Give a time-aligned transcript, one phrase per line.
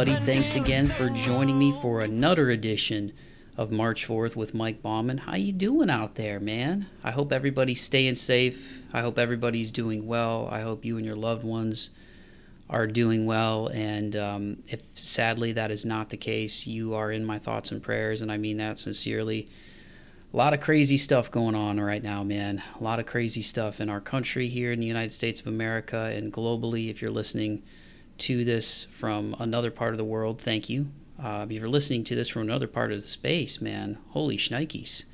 [0.00, 0.24] everybody.
[0.32, 3.12] Thanks again for joining me for another edition
[3.56, 5.18] of March Forth with Mike Bauman.
[5.18, 6.86] How you doing out there, man?
[7.02, 8.80] I hope everybody's staying safe.
[8.92, 10.46] I hope everybody's doing well.
[10.52, 11.90] I hope you and your loved ones
[12.70, 13.72] are doing well.
[13.74, 17.82] And um, if sadly that is not the case, you are in my thoughts and
[17.82, 19.48] prayers, and I mean that sincerely.
[20.32, 22.62] A lot of crazy stuff going on right now, man.
[22.78, 26.12] A lot of crazy stuff in our country here in the United States of America
[26.14, 26.88] and globally.
[26.88, 27.64] If you're listening,
[28.18, 30.88] to this from another part of the world, thank you.
[31.22, 35.04] Uh, if you're listening to this from another part of the space, man, holy shnikes,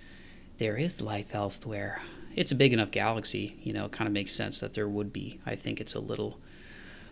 [0.59, 2.01] there is life elsewhere.
[2.37, 3.87] It's a big enough galaxy, you know.
[3.87, 5.41] It kind of makes sense that there would be.
[5.47, 6.41] I think it's a little,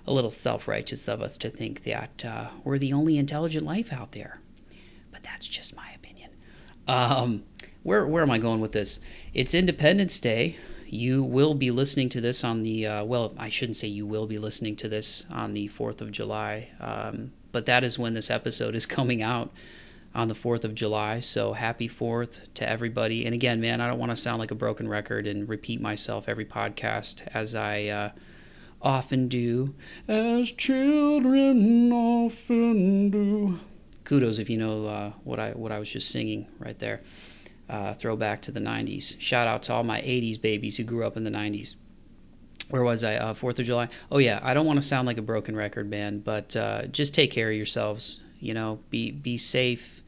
[0.07, 4.13] a little self-righteous of us to think that uh, we're the only intelligent life out
[4.13, 4.41] there,
[5.11, 6.31] but that's just my opinion.
[6.89, 7.45] Um,
[7.83, 9.01] where where am I going with this?
[9.33, 10.57] It's Independence Day
[10.93, 14.27] you will be listening to this on the uh, well i shouldn't say you will
[14.27, 18.31] be listening to this on the 4th of july um, but that is when this
[18.31, 19.51] episode is coming out
[20.15, 21.21] on the 4th of july.
[21.21, 23.25] So happy 4th to everybody.
[23.25, 26.29] And again man i don't want to sound like a broken record and repeat myself
[26.29, 28.11] every podcast as i uh,
[28.83, 29.75] often do.
[30.09, 33.59] As children often do.
[34.05, 37.01] Kudos if you know uh, what i what i was just singing right there
[37.73, 39.19] uh, throwback to the 90s.
[39.19, 41.75] Shout out to all my 80s babies who grew up in the 90s.
[42.69, 43.17] Where was I?
[43.17, 43.89] Uh, Fourth of July.
[44.11, 47.15] Oh yeah, I don't want to sound like a broken record, man, but uh, just
[47.15, 48.21] take care of yourselves.
[48.41, 50.03] You know, be be safe.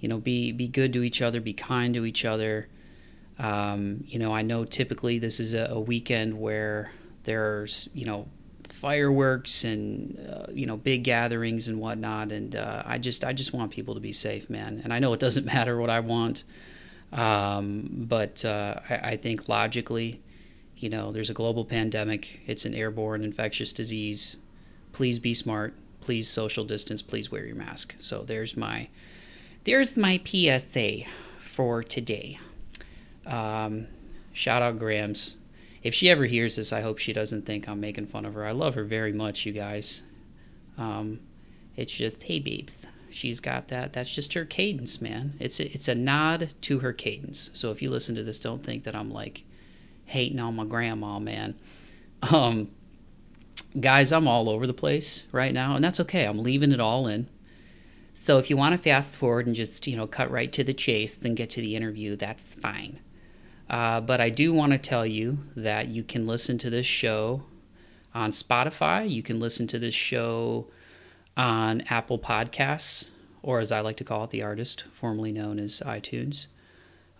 [0.00, 1.40] You know, be be good to each other.
[1.40, 2.68] Be kind to each other.
[3.38, 6.92] Um, you know, I know typically this is a, a weekend where
[7.24, 8.26] there's you know
[8.68, 13.52] fireworks and uh, you know big gatherings and whatnot and uh, i just i just
[13.52, 16.42] want people to be safe man and i know it doesn't matter what i want
[17.12, 20.20] um, but uh, I, I, think logically,
[20.78, 22.40] you know, there's a global pandemic.
[22.46, 24.38] It's an airborne infectious disease.
[24.92, 25.74] Please be smart.
[26.00, 27.02] Please social distance.
[27.02, 27.94] Please wear your mask.
[28.00, 28.88] So there's my
[29.64, 31.04] there's my PSA
[31.38, 32.38] for today.
[33.26, 33.86] Um,
[34.32, 35.36] shout out Grams.
[35.82, 38.46] If she ever hears this, I hope she doesn't think I'm making fun of her.
[38.46, 40.02] I love her very much, you guys.
[40.78, 41.20] Um,
[41.76, 43.92] it's just, hey, babes she's got that.
[43.92, 45.34] That's just her cadence, man.
[45.38, 47.50] It's a, it's a nod to her cadence.
[47.54, 49.44] So if you listen to this, don't think that I'm like
[50.04, 51.54] hating on my grandma, man.
[52.22, 52.70] Um,
[53.80, 56.24] guys, I'm all over the place right now, and that's okay.
[56.24, 57.26] I'm leaving it all in.
[58.14, 60.74] So if you want to fast forward and just you know cut right to the
[60.74, 63.00] chase, then get to the interview, that's fine.
[63.68, 67.42] Uh, but I do want to tell you that you can listen to this show
[68.14, 69.10] on Spotify.
[69.10, 70.68] You can listen to this show
[71.36, 73.08] on Apple Podcasts,
[73.42, 76.46] or as I like to call it, the artist, formerly known as iTunes.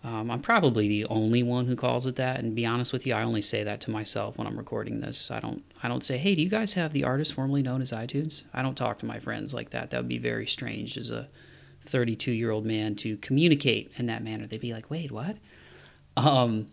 [0.03, 3.13] Um, I'm probably the only one who calls it that, and be honest with you,
[3.13, 5.31] I only say that to myself when I'm recording this.
[5.31, 7.91] I don't, I don't say, "Hey, do you guys have the artist formerly known as
[7.91, 9.89] iTunes?" I don't talk to my friends like that.
[9.89, 11.29] That would be very strange as a
[11.83, 14.45] 32 year old man to communicate in that manner.
[14.45, 15.37] They'd be like, "Wait, what?"
[16.17, 16.67] Um,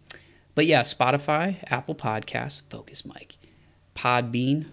[0.57, 3.37] but yeah, Spotify, Apple Podcasts, Focus Mike,
[3.95, 4.67] Podbean,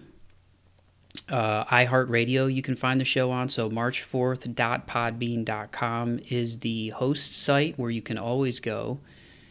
[1.30, 3.48] uh, iHeartRadio, you can find the show on.
[3.48, 8.98] So, march4th.podbean.com is the host site where you can always go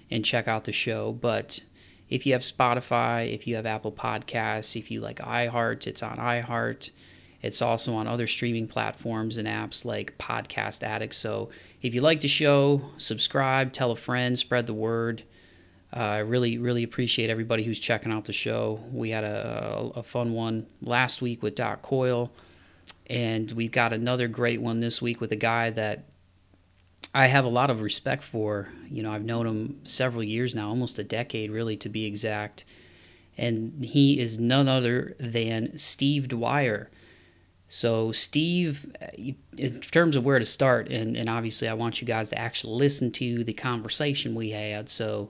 [0.09, 1.11] and check out the show.
[1.13, 1.59] But
[2.09, 6.17] if you have Spotify, if you have Apple Podcasts, if you like iHeart, it's on
[6.17, 6.89] iHeart.
[7.43, 11.13] It's also on other streaming platforms and apps like Podcast Addict.
[11.13, 11.49] So,
[11.81, 15.23] if you like the show, subscribe, tell a friend, spread the word.
[15.95, 18.79] Uh, I really, really appreciate everybody who's checking out the show.
[18.91, 22.29] We had a, a, fun one last week with Doc Coyle,
[23.09, 26.03] and we've got another great one this week with a guy that
[27.13, 28.67] I have a lot of respect for.
[28.91, 32.65] You know, I've known him several years now, almost a decade, really, to be exact.
[33.37, 36.89] And he is none other than Steve Dwyer.
[37.69, 38.93] So, Steve,
[39.57, 42.75] in terms of where to start, and, and obviously I want you guys to actually
[42.75, 44.89] listen to the conversation we had.
[44.89, 45.29] So,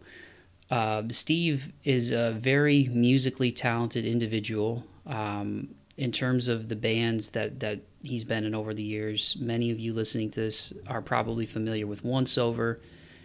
[0.70, 4.84] uh, Steve is a very musically talented individual.
[5.06, 9.72] Um, in terms of the bands that, that he's been in over the years, many
[9.72, 12.78] of you listening to this are probably familiar with OnceOver,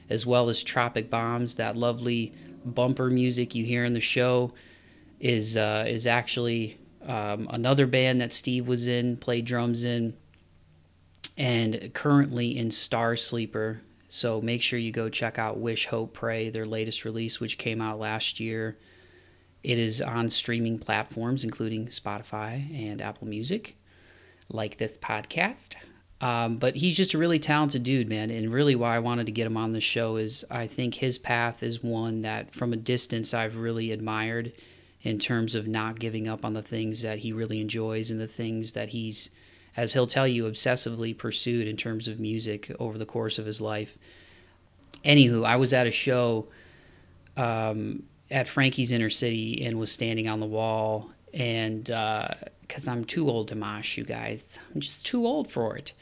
[0.08, 1.54] as well as Tropic Bombs.
[1.56, 2.32] That lovely
[2.64, 4.52] bumper music you hear in the show
[5.20, 10.14] is uh, is actually um, another band that Steve was in, played drums in,
[11.36, 13.80] and currently in Starsleeper,
[14.12, 17.80] so make sure you go check out Wish, Hope, Pray, their latest release, which came
[17.80, 18.76] out last year.
[19.62, 23.74] It is on streaming platforms, including Spotify and Apple Music,
[24.50, 25.76] like this podcast.
[26.20, 28.30] Um, but he's just a really talented dude, man.
[28.30, 31.16] And really, why I wanted to get him on the show is I think his
[31.16, 34.52] path is one that, from a distance, I've really admired
[35.00, 38.28] in terms of not giving up on the things that he really enjoys and the
[38.28, 39.30] things that he's
[39.76, 43.60] as he'll tell you, obsessively pursued in terms of music over the course of his
[43.60, 43.96] life.
[45.04, 46.46] Anywho, I was at a show
[47.36, 53.04] um, at Frankie's Inner City and was standing on the wall, and because uh, I'm
[53.04, 55.92] too old to mosh, you guys, I'm just too old for it.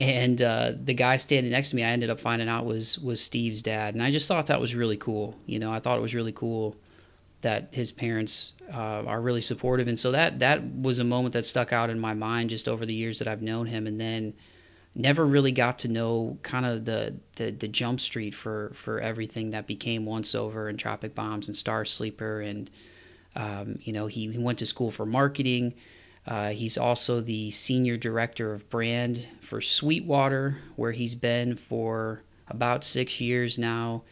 [0.00, 3.20] And uh, the guy standing next to me, I ended up finding out was was
[3.20, 5.36] Steve's dad, and I just thought that was really cool.
[5.46, 6.76] You know, I thought it was really cool
[7.40, 11.46] that his parents uh, are really supportive, and so that that was a moment that
[11.46, 14.34] stuck out in my mind just over the years that I've known him, and then
[14.94, 19.50] never really got to know kind of the, the the jump street for for everything
[19.50, 22.48] that became OnceOver and tropic bombs and Starsleeper.
[22.48, 22.70] And
[23.36, 25.74] um, you know he, he went to school for marketing.
[26.26, 32.84] Uh, he's also the senior director of brand for sweetwater where he's been for about
[32.84, 34.02] six years now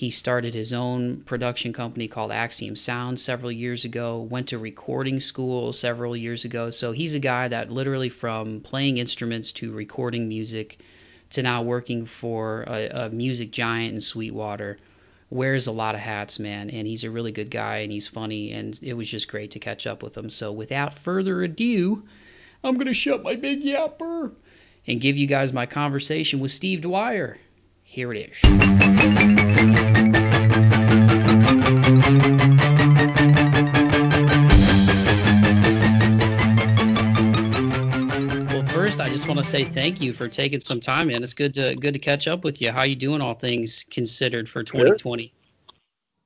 [0.00, 5.20] he started his own production company called Axiom Sound several years ago, went to recording
[5.20, 6.70] school several years ago.
[6.70, 10.78] So he's a guy that literally from playing instruments to recording music
[11.28, 14.78] to now working for a, a music giant in Sweetwater
[15.28, 18.52] wears a lot of hats, man, and he's a really good guy and he's funny
[18.52, 20.30] and it was just great to catch up with him.
[20.30, 22.04] So without further ado,
[22.64, 24.32] I'm going to shut my big yapper
[24.86, 27.36] and give you guys my conversation with Steve Dwyer.
[27.82, 29.49] Here it is.
[38.90, 41.22] First, I just want to say thank you for taking some time, man.
[41.22, 42.72] It's good to good to catch up with you.
[42.72, 45.32] How you doing, all things considered, for 2020?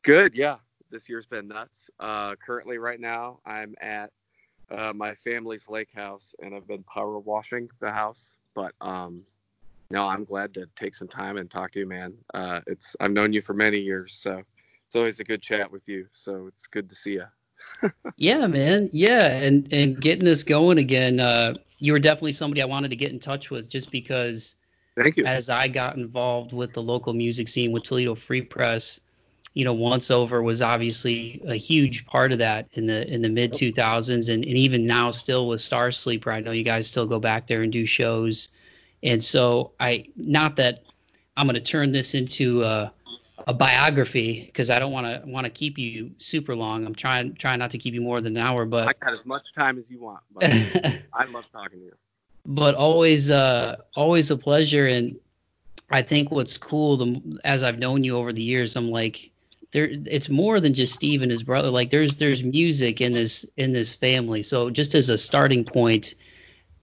[0.03, 0.57] Good, yeah.
[0.91, 1.91] This year's been nuts.
[2.01, 4.11] Uh, currently, right now, I'm at
[4.71, 8.39] uh, my family's lake house, and I've been power washing the house.
[8.55, 9.23] But um,
[9.91, 12.15] no, I'm glad to take some time and talk to you, man.
[12.33, 14.43] Uh, it's I've known you for many years, so
[14.87, 16.07] it's always a good chat with you.
[16.13, 17.25] So it's good to see you.
[18.17, 18.89] yeah, man.
[18.93, 21.21] Yeah, and and getting this going again.
[21.21, 24.57] Uh, you were definitely somebody I wanted to get in touch with, just because.
[24.97, 25.25] Thank you.
[25.25, 29.01] As I got involved with the local music scene with Toledo Free Press,
[29.55, 33.53] you know, OnceOver was obviously a huge part of that in the in the mid
[33.53, 36.33] two thousands, and, and even now still with Starsleeper.
[36.33, 38.51] I know you guys still go back there and do shows,
[39.03, 40.85] and so I not that
[41.37, 42.93] I'm going to turn this into a,
[43.46, 46.87] a biography because I don't want to want to keep you super long.
[46.87, 49.26] I'm trying trying not to keep you more than an hour, but I got as
[49.26, 50.20] much time as you want.
[50.43, 51.93] I love talking to you.
[52.46, 55.17] But always uh always a pleasure and
[55.91, 59.31] I think what's cool the as I've known you over the years I'm like
[59.73, 63.44] there it's more than just Steve and his brother like there's there's music in this
[63.56, 64.43] in this family.
[64.43, 66.14] So just as a starting point,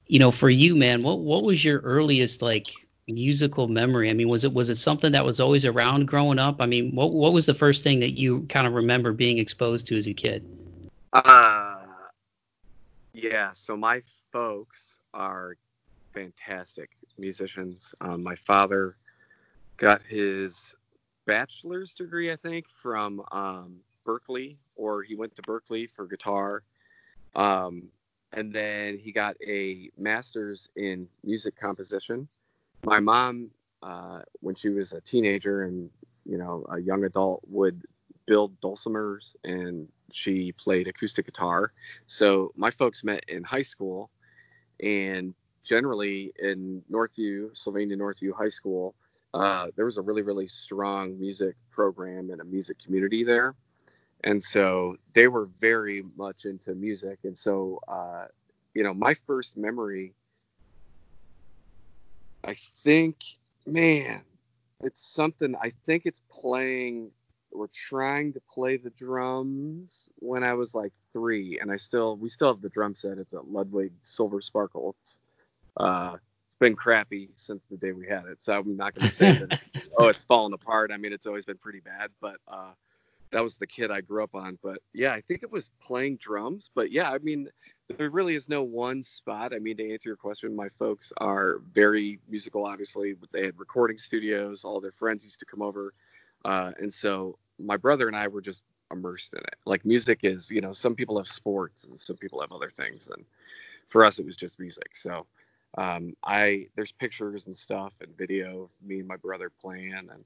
[0.08, 2.70] you know, for you man, what what was your earliest like
[3.12, 4.10] musical memory?
[4.10, 6.62] I mean, was it was it something that was always around growing up?
[6.62, 9.88] I mean, what what was the first thing that you kind of remember being exposed
[9.88, 10.46] to as a kid?
[11.14, 11.72] Uh
[13.14, 15.56] yeah, so my folks are
[16.14, 17.94] fantastic musicians.
[18.02, 18.96] Um, my father
[19.78, 20.76] got his
[21.26, 26.64] bachelor's degree, I think, from um, Berklee, or he went to Berkeley for guitar.
[27.36, 27.90] Um,
[28.34, 32.28] and then he got a master's in music composition
[32.84, 33.50] my mom,
[33.84, 35.90] uh, when she was a teenager and
[36.26, 37.84] you know a young adult, would
[38.26, 41.72] build dulcimers and she played acoustic guitar.
[42.08, 44.10] So my folks met in high school,
[44.82, 45.34] and
[45.64, 48.96] generally in Northview, Sylvania Northview High School,
[49.34, 53.56] uh, there was a really really strong music program and a music community there,
[54.24, 57.20] and so they were very much into music.
[57.24, 58.26] And so, uh,
[58.74, 60.14] you know, my first memory
[62.44, 63.18] I think,
[63.66, 64.22] man,
[64.84, 65.56] it's something.
[65.62, 67.12] I think it's playing.
[67.54, 72.30] We're trying to play the drums when I was like three, and I still we
[72.30, 73.18] still have the drum set.
[73.18, 74.96] It's a Ludwig Silver Sparkle.
[75.02, 75.20] It's,
[75.78, 76.16] uh,
[76.48, 79.34] it's been crappy since the day we had it, so I'm not going to say
[79.34, 79.62] that.
[79.98, 80.92] oh, it's fallen apart.
[80.92, 82.72] I mean, it's always been pretty bad, but uh,
[83.32, 84.58] that was the kid I grew up on.
[84.62, 86.70] But yeah, I think it was playing drums.
[86.74, 87.48] But yeah, I mean,
[87.98, 89.54] there really is no one spot.
[89.54, 92.66] I mean, to answer your question, my folks are very musical.
[92.66, 94.64] Obviously, they had recording studios.
[94.64, 95.94] All their friends used to come over,
[96.46, 99.56] uh, and so my brother and I were just immersed in it.
[99.66, 103.08] Like music is, you know, some people have sports and some people have other things,
[103.08, 103.26] and
[103.88, 104.96] for us, it was just music.
[104.96, 105.26] So
[105.78, 110.26] um, I there's pictures and stuff and video of me and my brother playing, and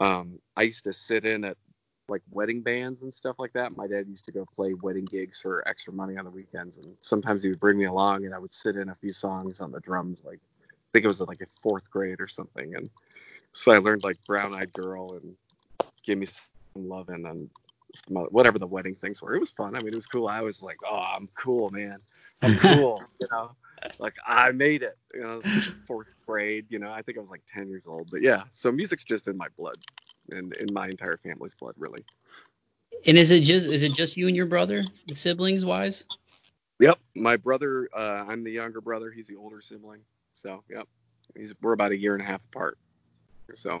[0.00, 1.56] um, I used to sit in at
[2.08, 3.76] like wedding bands and stuff like that.
[3.76, 6.94] My dad used to go play wedding gigs for extra money on the weekends, and
[7.00, 9.70] sometimes he would bring me along, and I would sit in a few songs on
[9.70, 10.22] the drums.
[10.24, 12.90] Like I think it was like a fourth grade or something, and
[13.52, 15.34] so I learned like Brown Eyed Girl and
[16.04, 17.50] Give Me Some Lovin' and
[18.08, 19.34] whatever the wedding things were.
[19.34, 19.74] It was fun.
[19.74, 20.26] I mean, it was cool.
[20.26, 21.96] I was like, oh, I'm cool, man.
[22.40, 23.52] I'm cool, you know.
[23.98, 24.96] like I made it.
[25.14, 25.40] You know,
[25.86, 26.66] fourth grade.
[26.68, 28.08] You know, I think I was like ten years old.
[28.10, 29.76] But yeah, so music's just in my blood,
[30.30, 32.04] and in my entire family's blood, really.
[33.06, 36.04] And is it just is it just you and your brother, siblings wise?
[36.78, 37.88] Yep, my brother.
[37.94, 39.10] Uh, I'm the younger brother.
[39.10, 40.00] He's the older sibling.
[40.34, 40.88] So yep,
[41.36, 42.78] he's we're about a year and a half apart.
[43.54, 43.80] So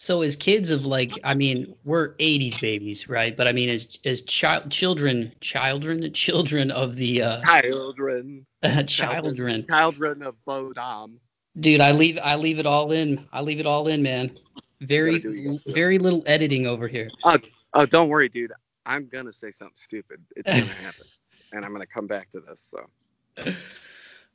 [0.00, 3.36] so as kids of like, I mean, we're '80s babies, right?
[3.36, 8.46] But I mean, as as child children, children, children of the uh, children,
[8.86, 11.18] children, children of Bodom.
[11.58, 13.28] Dude, I leave I leave it all in.
[13.30, 14.38] I leave it all in, man.
[14.80, 17.10] Very very little editing over here.
[17.24, 17.38] Oh,
[17.74, 18.52] oh, don't worry, dude.
[18.86, 20.20] I'm gonna say something stupid.
[20.36, 21.06] It's gonna happen,
[21.52, 22.70] and I'm gonna come back to this.
[22.70, 23.52] So.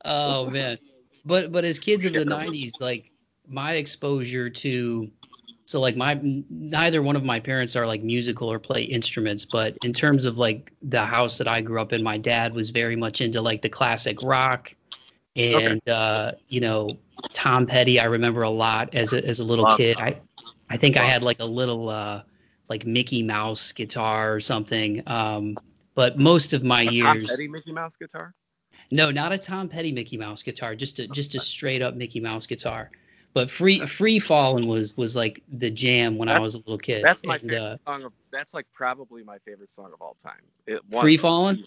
[0.03, 0.77] Oh man,
[1.25, 3.11] but but as kids of the '90s, like
[3.47, 5.09] my exposure to
[5.65, 9.75] so like my neither one of my parents are like musical or play instruments but
[9.83, 12.95] in terms of like the house that i grew up in my dad was very
[12.95, 14.73] much into like the classic rock
[15.35, 15.91] and okay.
[15.91, 16.89] uh you know
[17.33, 20.19] tom petty i remember a lot as a, as a little kid i
[20.69, 22.21] i think i had like a little uh
[22.69, 25.57] like mickey mouse guitar or something um
[25.93, 28.33] but most of my a years tom petty mickey mouse guitar
[28.91, 32.19] no not a tom petty mickey mouse guitar just a just a straight up mickey
[32.19, 32.91] mouse guitar
[33.35, 36.77] but free free falling was was like the jam when that's, I was a little
[36.77, 37.03] kid.
[37.03, 38.03] That's my and, favorite uh, song.
[38.05, 40.39] Of, that's like probably my favorite song of all time.
[40.65, 41.65] It, free falling.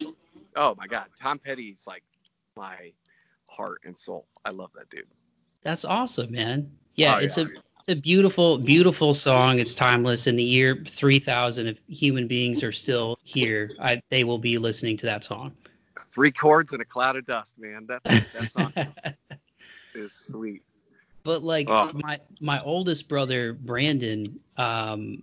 [0.56, 2.02] Oh my god, Tom Petty's like
[2.56, 2.90] my
[3.48, 4.26] heart and soul.
[4.46, 5.04] I love that dude.
[5.62, 6.70] That's awesome, man.
[6.94, 7.46] Yeah, oh, it's yeah, a
[7.78, 9.58] it's a beautiful beautiful song.
[9.58, 10.26] It's timeless.
[10.26, 14.58] In the year three thousand, if human beings are still here, I, they will be
[14.58, 15.54] listening to that song.
[16.10, 17.86] Three chords and a cloud of dust, man.
[17.86, 18.98] That that song is,
[19.94, 20.62] is sweet.
[21.24, 21.90] But like oh.
[21.94, 25.22] my my oldest brother Brandon, um,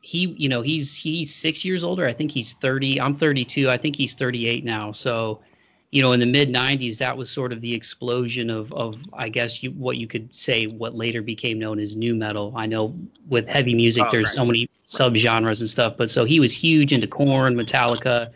[0.00, 2.06] he you know he's he's six years older.
[2.06, 3.00] I think he's thirty.
[3.00, 3.70] I'm thirty two.
[3.70, 4.92] I think he's thirty eight now.
[4.92, 5.40] So,
[5.92, 9.28] you know, in the mid '90s, that was sort of the explosion of of I
[9.28, 12.52] guess you what you could say what later became known as new metal.
[12.56, 12.94] I know
[13.28, 14.34] with heavy music, oh, there's right.
[14.34, 15.96] so many subgenres and stuff.
[15.96, 18.32] But so he was huge into Korn, Metallica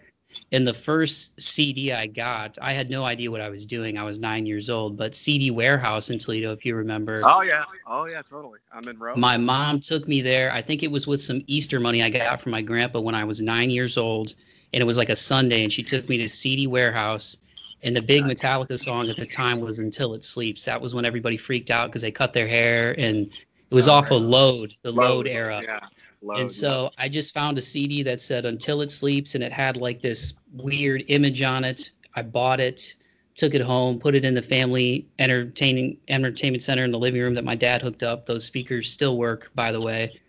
[0.53, 3.99] And the first CD I got, I had no idea what I was doing.
[3.99, 7.21] I was nine years old, but CD Warehouse in Toledo, if you remember.
[7.25, 8.59] Oh yeah, oh yeah, totally.
[8.73, 9.19] I'm in Rome.
[9.19, 10.53] My mom took me there.
[10.53, 13.25] I think it was with some Easter money I got from my grandpa when I
[13.25, 14.35] was nine years old,
[14.73, 17.39] and it was like a Sunday, and she took me to CD Warehouse.
[17.83, 21.05] And the big Metallica song at the time was "Until It Sleeps." That was when
[21.05, 24.75] everybody freaked out because they cut their hair, and it was oh, off of Load,
[24.83, 25.63] the Load, Load era.
[25.65, 25.81] Yeah.
[26.23, 26.93] Load, and so load.
[26.99, 30.35] I just found a CD that said "Until It Sleeps," and it had like this
[30.53, 31.91] weird image on it.
[32.15, 32.95] I bought it,
[33.35, 37.35] took it home, put it in the family entertaining entertainment center in the living room
[37.35, 38.27] that my dad hooked up.
[38.27, 40.21] Those speakers still work, by the way.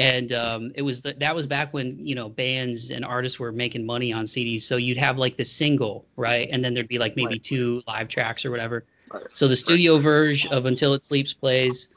[0.00, 3.52] And um, it was the, that was back when you know bands and artists were
[3.52, 4.62] making money on CDs.
[4.62, 7.42] So you'd have like the single, right, and then there'd be like maybe right.
[7.42, 8.84] two live tracks or whatever.
[9.12, 9.24] Right.
[9.30, 10.02] So the studio right.
[10.02, 11.88] version of "Until It Sleeps" plays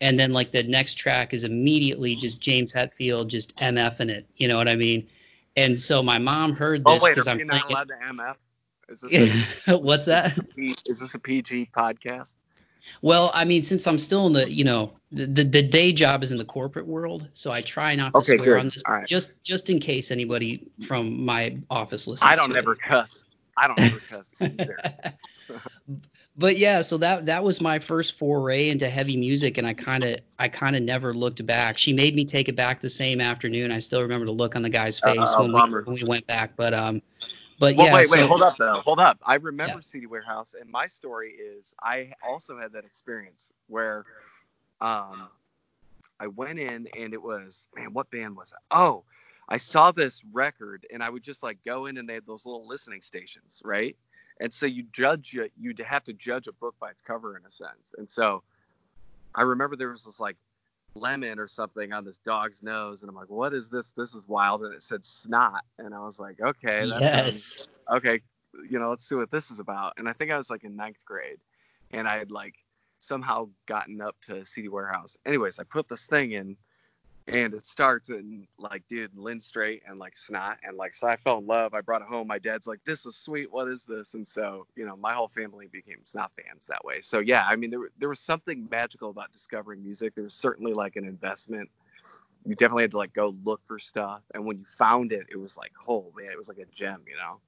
[0.00, 4.26] and then like the next track is immediately just James Hetfield just MF in it.
[4.36, 5.06] You know what I mean?
[5.56, 7.94] And so my mom heard this because oh, I'm not allowed it.
[8.00, 8.34] to MF.
[8.88, 10.38] Is this a, What's that?
[10.86, 12.34] Is this a PG podcast?
[13.02, 16.22] Well, I mean, since I'm still in the, you know, the, the, the day job
[16.22, 18.60] is in the corporate world, so I try not to okay, swear good.
[18.60, 19.06] on this, right.
[19.06, 22.30] just just in case anybody from my office listens.
[22.30, 22.82] I don't ever it.
[22.82, 23.24] cuss.
[23.56, 24.78] I don't ever cuss either.
[26.36, 30.04] but yeah, so that that was my first foray into heavy music, and I kind
[30.04, 31.78] of I kind of never looked back.
[31.78, 33.72] She made me take it back the same afternoon.
[33.72, 36.26] I still remember the look on the guy's face uh, when, we, when we went
[36.26, 36.52] back.
[36.56, 37.00] But um,
[37.58, 37.94] but well, yeah.
[37.94, 38.82] Wait, wait, hold up though.
[38.84, 39.18] Hold up.
[39.22, 39.82] I remember yeah.
[39.82, 44.04] CD Warehouse, and my story is I also had that experience where,
[44.80, 45.28] um,
[46.20, 48.58] I went in and it was man, what band was it?
[48.70, 49.04] Oh,
[49.48, 52.44] I saw this record, and I would just like go in, and they had those
[52.44, 53.96] little listening stations, right?
[54.40, 57.44] and so you judge it you'd have to judge a book by its cover in
[57.44, 58.42] a sense and so
[59.34, 60.36] i remember there was this like
[60.94, 63.92] lemon or something on this dog's nose and i'm like what is this?
[63.96, 68.20] This is wild and it said snot and i was like okay yes sounds, okay
[68.68, 70.74] you know let's see what this is about and i think i was like in
[70.74, 71.38] ninth grade
[71.92, 72.54] and i had like
[72.98, 75.16] somehow gotten up to cd warehouse.
[75.24, 76.56] Anyways i put this thing in
[77.28, 81.16] and it starts and like dude Lynn Strait and like snot and like so i
[81.16, 83.84] fell in love i brought it home my dad's like this is sweet what is
[83.84, 84.14] this?
[84.14, 87.00] And so you know my whole family became snot fans that way.
[87.00, 90.72] So yeah i mean there, there was something magical about discovering music there was certainly
[90.72, 91.68] like an investment.
[92.46, 95.36] You definitely had to like go look for stuff and when you found it it
[95.36, 97.38] was like oh man it was like a gem you know?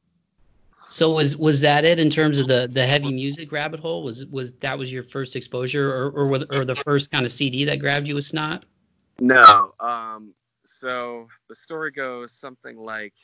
[0.88, 4.02] So was was that it in terms of the the heavy music rabbit hole?
[4.02, 7.64] Was was that was your first exposure or or, or the first kind of cd
[7.64, 8.64] that grabbed you with snot
[9.20, 9.74] no.
[9.78, 10.34] Um,
[10.64, 13.14] so the story goes something like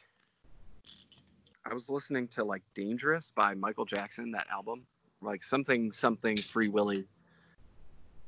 [1.68, 4.86] I was listening to like Dangerous by Michael Jackson, that album.
[5.22, 7.04] like something something Free Willy.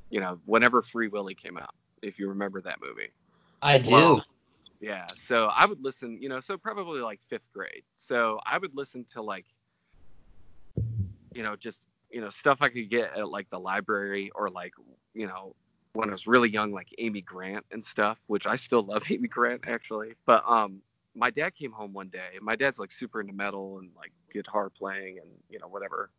[0.09, 3.11] You know, whenever Free Willy came out, if you remember that movie.
[3.61, 4.19] I do.
[4.79, 5.05] Yeah.
[5.15, 7.83] So I would listen, you know, so probably like fifth grade.
[7.95, 9.45] So I would listen to like,
[11.33, 14.73] you know, just, you know, stuff I could get at like the library or like,
[15.13, 15.55] you know,
[15.99, 19.27] when I was really young, like Amy Grant and stuff, which I still love Amy
[19.27, 20.13] Grant actually.
[20.25, 20.81] But um
[21.15, 22.37] my dad came home one day.
[22.41, 26.09] My dad's like super into metal and like guitar playing and you know whatever,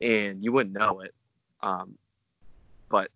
[0.00, 1.14] and you wouldn't know it.
[1.62, 1.96] Um,
[2.88, 3.10] but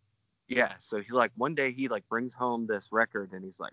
[0.49, 3.73] yeah, so he like one day he like brings home this record and he's like,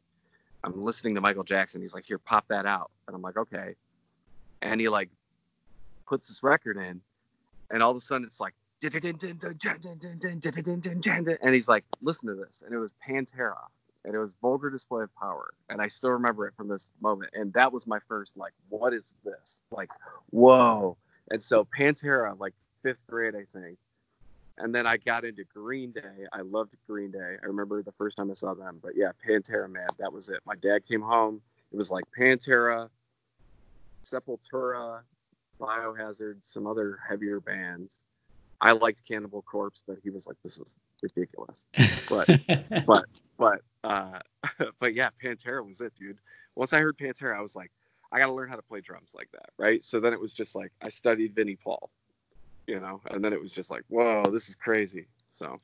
[0.63, 1.81] I'm listening to Michael Jackson.
[1.81, 3.75] He's like, here, pop that out, and I'm like, okay,
[4.61, 5.09] and he like
[6.07, 7.01] puts this record in,
[7.69, 8.53] and all of a sudden it's like.
[11.41, 12.63] And he's like, listen to this.
[12.65, 13.55] And it was Pantera
[14.03, 17.29] and it was vulgar display of power and i still remember it from this moment
[17.33, 19.61] and that was my first like what is this?
[19.71, 19.89] Like
[20.31, 20.97] whoa.
[21.29, 23.77] And so pantera like fifth grade i think.
[24.57, 26.25] And then i got into green day.
[26.33, 27.37] I loved green day.
[27.41, 30.39] I remember the first time i saw them but yeah pantera man that was it.
[30.45, 31.41] My dad came home.
[31.71, 32.89] It was like pantera
[34.03, 35.01] sepultura
[35.59, 38.01] biohazard some other heavier bands
[38.61, 41.65] I liked Cannibal Corpse, but he was like, "This is ridiculous."
[42.07, 42.27] But
[42.85, 43.05] but
[43.37, 44.19] but uh,
[44.79, 46.17] but yeah, Pantera was it, dude.
[46.55, 47.71] Once I heard Pantera, I was like,
[48.11, 49.83] I got to learn how to play drums like that, right?
[49.83, 51.89] So then it was just like I studied Vinnie Paul,
[52.67, 55.07] you know, and then it was just like, whoa, this is crazy.
[55.31, 55.59] So.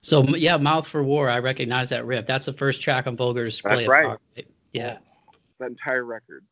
[0.00, 1.28] So yeah, Mouth for War.
[1.28, 2.26] I recognize that rip.
[2.26, 3.76] That's the first track on Vulgar Display.
[3.76, 4.18] That's right.
[4.36, 4.46] right.
[4.72, 4.98] Yeah.
[5.58, 6.44] That entire record.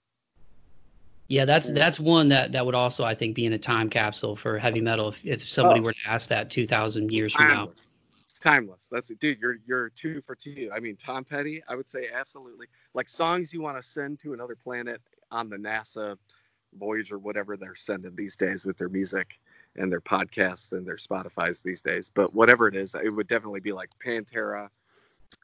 [1.31, 4.35] Yeah, that's that's one that that would also I think be in a time capsule
[4.35, 5.85] for heavy metal if, if somebody oh.
[5.85, 7.71] were to ask that two thousand years from now.
[8.25, 8.89] It's timeless.
[8.91, 9.39] That's it, dude.
[9.39, 10.71] You're you're two for two.
[10.75, 11.63] I mean, Tom Petty.
[11.69, 15.57] I would say absolutely like songs you want to send to another planet on the
[15.57, 16.17] NASA
[16.77, 19.39] Voyager, whatever they're sending these days with their music
[19.77, 22.11] and their podcasts and their Spotify's these days.
[22.13, 24.69] But whatever it is, it would definitely be like Pantera.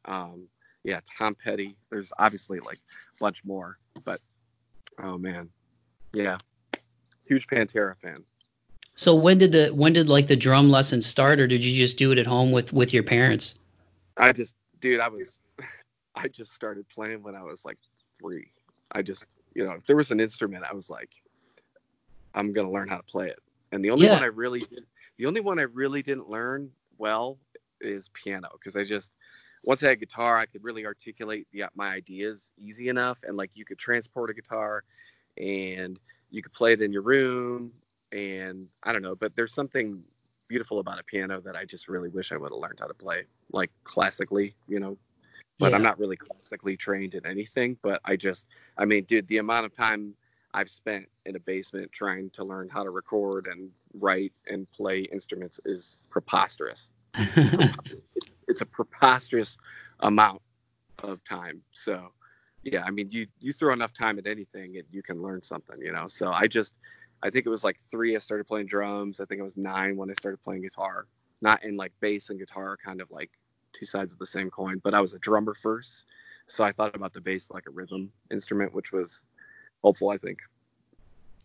[0.06, 0.48] Um,
[0.82, 1.76] yeah, Tom Petty.
[1.90, 4.20] There's obviously like a bunch more, but
[5.00, 5.48] oh man,
[6.16, 6.38] yeah,
[7.26, 8.24] huge Pantera fan.
[8.94, 11.98] So when did the when did like the drum lesson start, or did you just
[11.98, 13.58] do it at home with with your parents?
[14.16, 15.40] I just, dude, I was,
[16.14, 17.76] I just started playing when I was like
[18.18, 18.50] three.
[18.92, 21.10] I just, you know, if there was an instrument, I was like,
[22.34, 23.38] I'm gonna learn how to play it.
[23.72, 24.14] And the only yeah.
[24.14, 24.66] one I really,
[25.18, 27.36] the only one I really didn't learn well
[27.82, 29.12] is piano because I just
[29.64, 33.50] once I had guitar, I could really articulate the, my ideas easy enough, and like
[33.52, 34.84] you could transport a guitar
[35.36, 35.98] and
[36.30, 37.72] you could play it in your room
[38.12, 40.02] and I don't know, but there's something
[40.48, 42.94] beautiful about a piano that I just really wish I would have learned how to
[42.94, 44.96] play like classically, you know.
[45.58, 45.76] But yeah.
[45.76, 48.46] I'm not really classically trained in anything, but I just
[48.76, 50.14] I mean, dude, the amount of time
[50.54, 55.00] I've spent in a basement trying to learn how to record and write and play
[55.12, 56.90] instruments is preposterous.
[58.48, 59.56] it's a preposterous
[60.00, 60.40] amount
[61.02, 61.62] of time.
[61.72, 62.12] So,
[62.66, 65.80] yeah, I mean, you you throw enough time at anything and you can learn something,
[65.80, 66.08] you know.
[66.08, 66.74] So I just
[67.22, 69.20] I think it was like three I started playing drums.
[69.20, 71.06] I think it was nine when I started playing guitar.
[71.40, 73.30] Not in like bass and guitar, kind of like
[73.72, 74.80] two sides of the same coin.
[74.82, 76.06] But I was a drummer first,
[76.48, 79.20] so I thought about the bass like a rhythm instrument, which was
[79.84, 80.38] helpful, I think.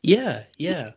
[0.02, 0.92] Yeah, yeah.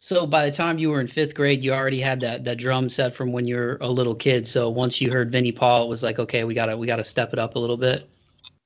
[0.00, 2.90] So by the time you were in fifth grade, you already had that that drum
[2.90, 4.46] set from when you were a little kid.
[4.46, 7.32] So once you heard Vinnie Paul, it was like, okay, we gotta we gotta step
[7.32, 8.10] it up a little bit.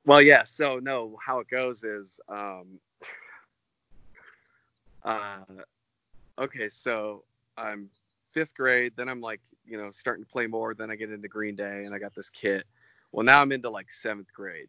[0.09, 0.43] Well, yeah.
[0.45, 2.81] So no, how it goes is um,
[5.05, 5.45] uh,
[6.39, 7.25] okay, so
[7.59, 7.91] I'm
[8.33, 8.95] fifth grade.
[8.97, 10.73] Then I'm like, you know, starting to play more.
[10.73, 12.65] Then I get into Green Day, and I got this kit.
[13.13, 14.69] Well, now I'm into like seventh grade,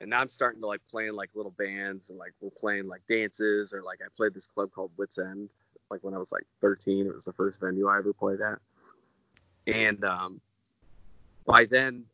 [0.00, 3.02] and now I'm starting to like playing like little bands, and like we're playing like
[3.08, 5.48] dances, or like I played this club called Wits End,
[5.90, 7.08] like when I was like 13.
[7.08, 8.60] It was the first venue I ever played at,
[9.66, 10.40] and um,
[11.46, 12.04] by then,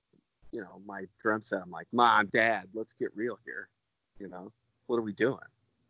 [0.53, 1.63] you know, my drum set.
[1.63, 3.69] I'm like, Mom, Dad, let's get real here.
[4.19, 4.53] You know,
[4.87, 5.39] what are we doing?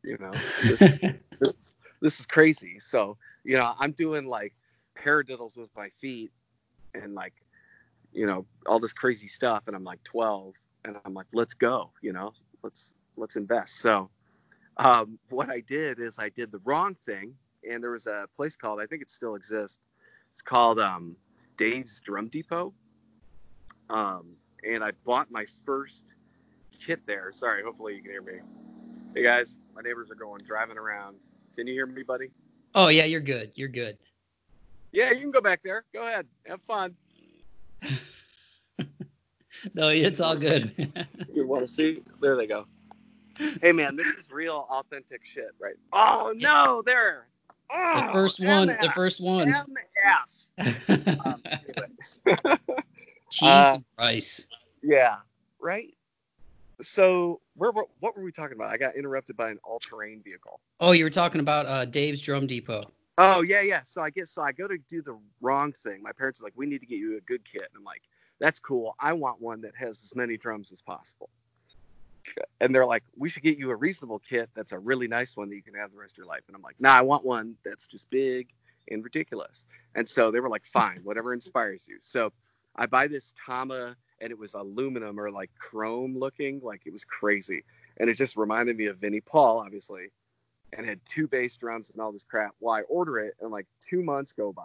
[0.02, 0.78] You know, this,
[1.40, 2.78] this, this is crazy.
[2.80, 4.54] So, you know, I'm doing like
[5.02, 6.30] paradiddles with my feet
[6.94, 7.34] and like,
[8.12, 9.64] you know, all this crazy stuff.
[9.66, 13.80] And I'm like 12 and I'm like, let's go, you know, let's, let's invest.
[13.80, 14.10] So,
[14.78, 17.34] um, what I did is I did the wrong thing.
[17.68, 19.80] And there was a place called, I think it still exists.
[20.32, 21.16] It's called um,
[21.56, 22.72] Dave's Drum Depot.
[23.90, 26.14] Um, and I bought my first
[26.78, 27.30] kit there.
[27.32, 28.40] Sorry, hopefully you can hear me.
[29.14, 31.16] Hey guys, my neighbors are going driving around.
[31.56, 32.30] Can you hear me, buddy?
[32.74, 33.52] Oh yeah, you're good.
[33.54, 33.98] You're good.
[34.92, 35.84] Yeah, you can go back there.
[35.92, 36.26] Go ahead.
[36.46, 36.94] Have fun.
[39.74, 40.92] no, it's all good.
[41.34, 42.02] you want to see?
[42.20, 42.66] There they go.
[43.62, 45.76] Hey man, this is real authentic shit, right?
[45.92, 47.28] Oh no, there.
[47.70, 48.68] Oh, the first one.
[48.68, 49.52] MF, The first one.
[49.52, 49.64] MF.
[51.24, 52.20] Um, anyways.
[53.30, 54.46] Cheese uh, and rice.
[54.82, 55.16] yeah,
[55.60, 55.94] right.
[56.80, 58.70] So where, were what were we talking about?
[58.70, 60.60] I got interrupted by an all-terrain vehicle.
[60.80, 62.90] Oh, you were talking about uh, Dave's Drum Depot.
[63.18, 63.82] Oh yeah, yeah.
[63.82, 64.42] So I guess so.
[64.42, 66.02] I go to do the wrong thing.
[66.02, 68.02] My parents are like, "We need to get you a good kit." And I'm like,
[68.38, 68.94] "That's cool.
[69.00, 71.28] I want one that has as many drums as possible."
[72.60, 75.48] And they're like, "We should get you a reasonable kit that's a really nice one
[75.48, 77.24] that you can have the rest of your life." And I'm like, "Nah, I want
[77.24, 78.50] one that's just big
[78.88, 79.64] and ridiculous."
[79.96, 82.32] And so they were like, "Fine, whatever inspires you." So
[82.78, 87.04] I buy this Tama, and it was aluminum or like chrome looking, like it was
[87.04, 87.64] crazy,
[87.98, 90.08] and it just reminded me of Vinnie Paul, obviously
[90.72, 92.54] and had two bass drums and all this crap.
[92.60, 94.62] Well, I order it and like two months go by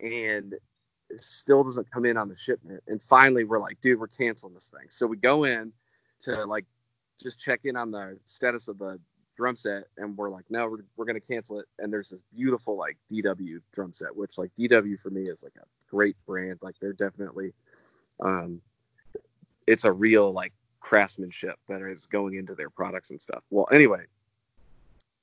[0.00, 0.54] and
[1.10, 2.82] it still doesn't come in on the shipment.
[2.88, 4.88] And finally we're like, dude, we're canceling this thing.
[4.88, 5.72] So we go in
[6.22, 6.66] to like
[7.22, 8.98] just check in on the status of the
[9.36, 11.66] drum set and we're like, no, we're, we're to cancel it.
[11.78, 15.56] And there's this beautiful like DW drum set, which like DW for me is like
[15.56, 16.58] a great brand.
[16.62, 17.52] Like they're definitely,
[18.20, 18.60] um,
[19.66, 23.42] it's a real like craftsmanship that is going into their products and stuff.
[23.50, 24.04] Well, anyway,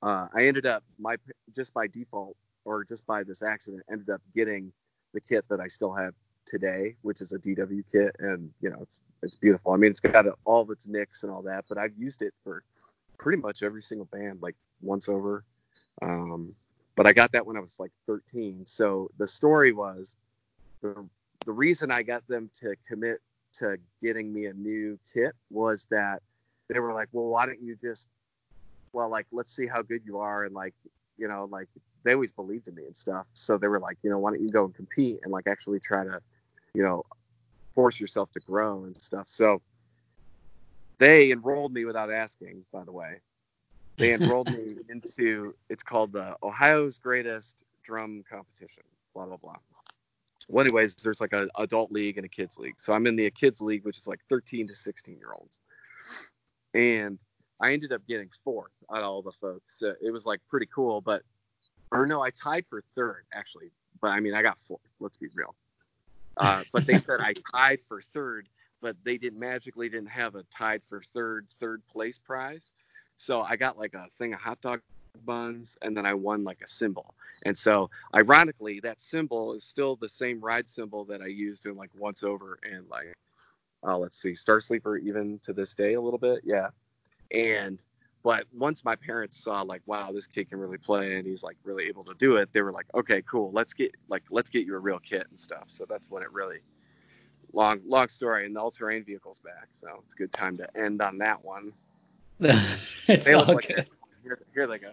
[0.01, 1.15] uh, I ended up my
[1.55, 4.71] just by default or just by this accident ended up getting
[5.13, 6.13] the kit that I still have
[6.45, 9.73] today, which is a DW kit, and you know it's it's beautiful.
[9.73, 12.33] I mean, it's got all of its nicks and all that, but I've used it
[12.43, 12.63] for
[13.17, 14.55] pretty much every single band, like
[14.85, 15.41] OnceOver.
[16.01, 16.53] Um,
[16.95, 18.65] but I got that when I was like 13.
[18.65, 20.17] So the story was
[20.81, 21.07] the
[21.45, 23.19] the reason I got them to commit
[23.53, 26.21] to getting me a new kit was that
[26.67, 28.07] they were like, well, why don't you just
[28.93, 30.45] well, like, let's see how good you are.
[30.45, 30.73] And like,
[31.17, 31.67] you know, like
[32.03, 33.27] they always believed in me and stuff.
[33.33, 35.79] So they were like, you know, why don't you go and compete and like actually
[35.79, 36.19] try to,
[36.73, 37.03] you know,
[37.75, 39.27] force yourself to grow and stuff.
[39.27, 39.61] So
[40.97, 43.19] they enrolled me without asking, by the way.
[43.97, 49.57] They enrolled me into it's called the Ohio's Greatest Drum Competition, blah blah blah.
[50.49, 52.75] Well, anyways, there's like an adult league and a kids league.
[52.79, 55.59] So I'm in the kids league, which is like 13 to 16 year olds.
[56.73, 57.19] And
[57.61, 59.77] I ended up getting fourth out of all the folks.
[59.79, 61.21] So it was like pretty cool, but
[61.91, 63.71] or no, I tied for third actually.
[64.01, 64.81] But I mean, I got fourth.
[64.99, 65.55] Let's be real.
[66.37, 68.49] Uh, but they said I tied for third,
[68.81, 72.71] but they didn't magically didn't have a tied for third third place prize.
[73.17, 74.81] So I got like a thing of hot dog
[75.25, 77.13] buns, and then I won like a cymbal.
[77.43, 81.75] And so, ironically, that cymbal is still the same ride cymbal that I used in
[81.75, 83.13] like OnceOver and like,
[83.87, 86.41] uh, let's see, Starsleeper even to this day a little bit.
[86.43, 86.69] Yeah.
[87.31, 87.81] And
[88.21, 91.55] but once my parents saw like, wow, this kid can really play and he's like
[91.63, 94.65] really able to do it, they were like, okay, cool, let's get like let's get
[94.65, 95.63] you a real kit and stuff.
[95.67, 96.59] So that's when it really
[97.53, 99.69] long long story and the all terrain vehicle's back.
[99.77, 101.71] So it's a good time to end on that one.
[102.39, 103.77] it's They all look like good.
[103.77, 103.85] they're-
[104.21, 104.91] here, here they go.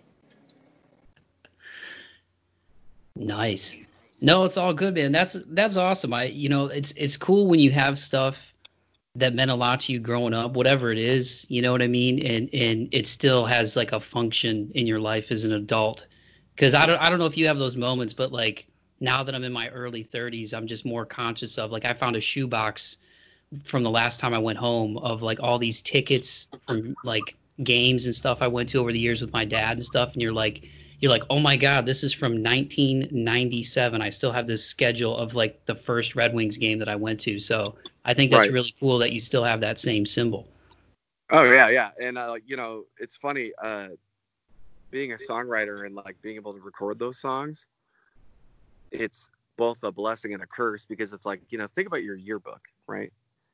[3.16, 3.85] Nice.
[4.20, 5.12] No, it's all good, man.
[5.12, 6.12] That's that's awesome.
[6.14, 8.52] I you know, it's it's cool when you have stuff
[9.14, 11.88] that meant a lot to you growing up, whatever it is, you know what I
[11.88, 12.24] mean?
[12.24, 16.09] And and it still has like a function in your life as an adult.
[16.57, 18.68] Cuz I don't I don't know if you have those moments, but like
[19.00, 22.16] now that I'm in my early 30s, I'm just more conscious of like I found
[22.16, 22.98] a shoebox
[23.64, 28.07] from the last time I went home of like all these tickets from like games
[28.07, 30.33] and stuff I went to over the years with my dad and stuff and you're
[30.33, 30.68] like
[31.00, 34.00] you're like, oh my god, this is from 1997.
[34.02, 37.20] I still have this schedule of like the first Red Wings game that I went
[37.20, 37.38] to.
[37.38, 38.52] So I think that's Right.
[38.52, 40.48] really cool that you still have that same cymbal.
[41.30, 43.88] Oh yeah, yeah, and uh, you know, it's funny uh,
[44.90, 47.66] being a songwriter and like being able to record those songs.
[48.92, 52.14] It's both a blessing and a curse because it's like you know, think about your
[52.16, 53.12] yearbook, right?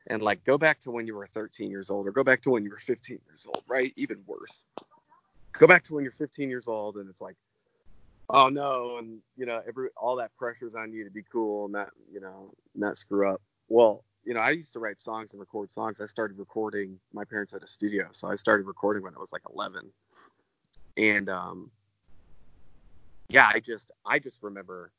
[0.09, 2.51] And like go back to when you were 13 years old, or go back to
[2.51, 3.93] when you were 15 years old, right?
[3.97, 4.65] Even worse,
[5.63, 7.37] go back to when you're 15 years old, and it's like,
[8.29, 11.73] oh no, and you know, every all that pressure's on you to be cool, and
[11.73, 13.41] not you know, not screw up.
[13.69, 16.01] Well, you know, I used to write songs and record songs.
[16.01, 16.99] I started recording.
[17.13, 19.89] My parents had a studio, so I started recording when I was like 11.
[20.97, 21.71] And um,
[23.29, 24.91] yeah, I just I just remember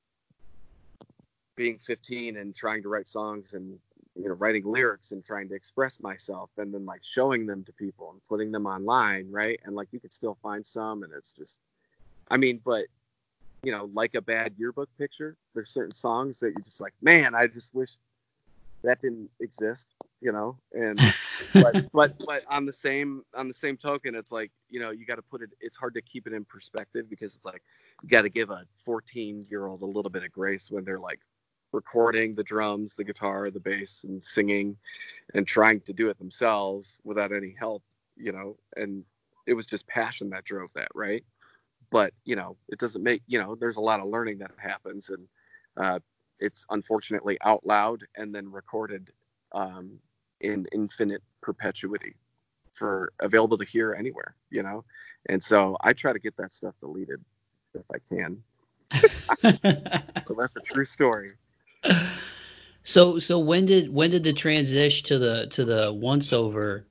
[1.58, 3.78] being 15 and trying to write songs and
[4.15, 7.73] you know writing lyrics and trying to express myself and then like showing them to
[7.73, 9.60] people and putting them online, right?
[9.65, 11.60] And like you could still find some, and it's just,
[12.30, 12.86] I mean, but
[13.63, 17.34] you know, like a bad yearbook picture, there's certain songs that you're just like, man,
[17.34, 17.91] I just wish
[18.84, 19.88] that didn't exist,
[20.21, 20.99] you know, and
[21.54, 25.06] but but but on the same on the same token, it's like you know you
[25.06, 25.49] got to put it.
[25.60, 27.63] It's hard to keep it in perspective because it's like
[28.04, 30.99] you got to give a 14 year old a little bit of grace when they're
[30.99, 31.19] like
[31.73, 34.77] recording the drums, the guitar, the bass, and singing,
[35.33, 37.83] and trying to do it themselves without any help,
[38.15, 38.55] you know.
[38.77, 39.03] And
[39.47, 41.23] it was just passion that drove that, right?
[41.93, 43.55] but you know, it doesn't make you know.
[43.55, 45.27] There's a lot of learning that happens, and
[45.77, 45.99] uh,
[46.39, 49.12] it's unfortunately out loud and then recorded
[49.53, 49.99] um,
[50.41, 52.15] in infinite perpetuity
[52.71, 54.36] for available to hear anywhere.
[54.49, 54.83] You know,
[55.29, 57.23] and so I try to get that stuff deleted
[57.75, 58.43] if I can.
[60.27, 61.33] so that's a true story.
[62.84, 66.84] So so when did when did the transition to the to the OnceOver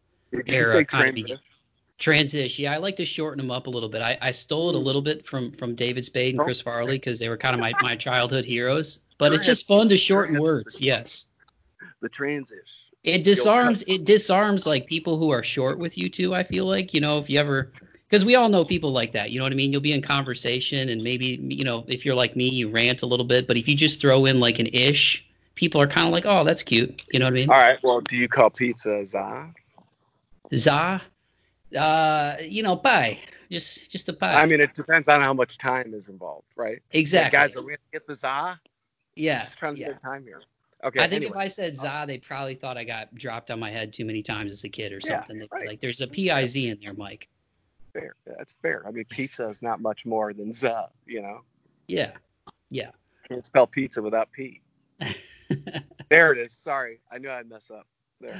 [0.47, 1.15] era kind of transition?
[1.15, 1.39] begin?
[1.99, 2.65] Transition.
[2.65, 4.03] Yeah, I like to shorten them up a little bit.
[4.03, 4.85] I, I stole it a Hmm.
[4.85, 6.45] little bit from from David Spade and Oh.
[6.45, 9.01] Chris Farley because they were kind of my, my childhood heroes.
[9.19, 10.81] But it's just fun to shorten words.
[10.81, 11.27] Yes.
[12.01, 12.65] The transition.
[13.05, 16.95] It disarms it disarms like people who are short with you too, I feel like.
[16.95, 17.73] You know, if you ever
[18.13, 19.31] because we all know people like that.
[19.31, 19.73] You know what I mean?
[19.73, 23.07] You'll be in conversation and maybe, you know, if you're like me, you rant a
[23.07, 26.13] little bit, but if you just throw in like an ish, people are kind of
[26.13, 27.49] like, "Oh, that's cute." You know what I mean?
[27.51, 27.83] All right.
[27.83, 29.49] Well, do you call pizza za?
[30.55, 31.01] Za,
[31.79, 33.19] uh, you know, pie,
[33.51, 34.43] just just a pie.
[34.43, 36.83] I mean, it depends on how much time is involved, right?
[36.93, 37.39] Like, exactly.
[37.39, 38.61] guys, are we gonna get the za?
[39.17, 39.87] yeah, Just trying to yeah.
[39.87, 40.43] save time here.
[40.85, 41.01] Okay.
[41.01, 41.31] I think anyway.
[41.31, 44.23] if I said za, they probably thought I got dropped on my head too many
[44.23, 45.39] times as a kid or something.
[45.39, 45.67] They'd right.
[45.67, 47.31] like, "There's a piz in there, Mike."
[47.93, 48.15] Fair.
[48.27, 48.85] That's fair.
[48.87, 50.89] I mean, pizza is not much more than za.
[51.07, 51.41] You know,
[51.89, 52.13] Yeah,
[52.71, 52.91] Yeah.
[53.29, 54.61] can't spell pizza without p.
[56.09, 56.53] There it is.
[56.53, 57.87] Sorry, I knew I'd mess up.
[58.21, 58.39] There.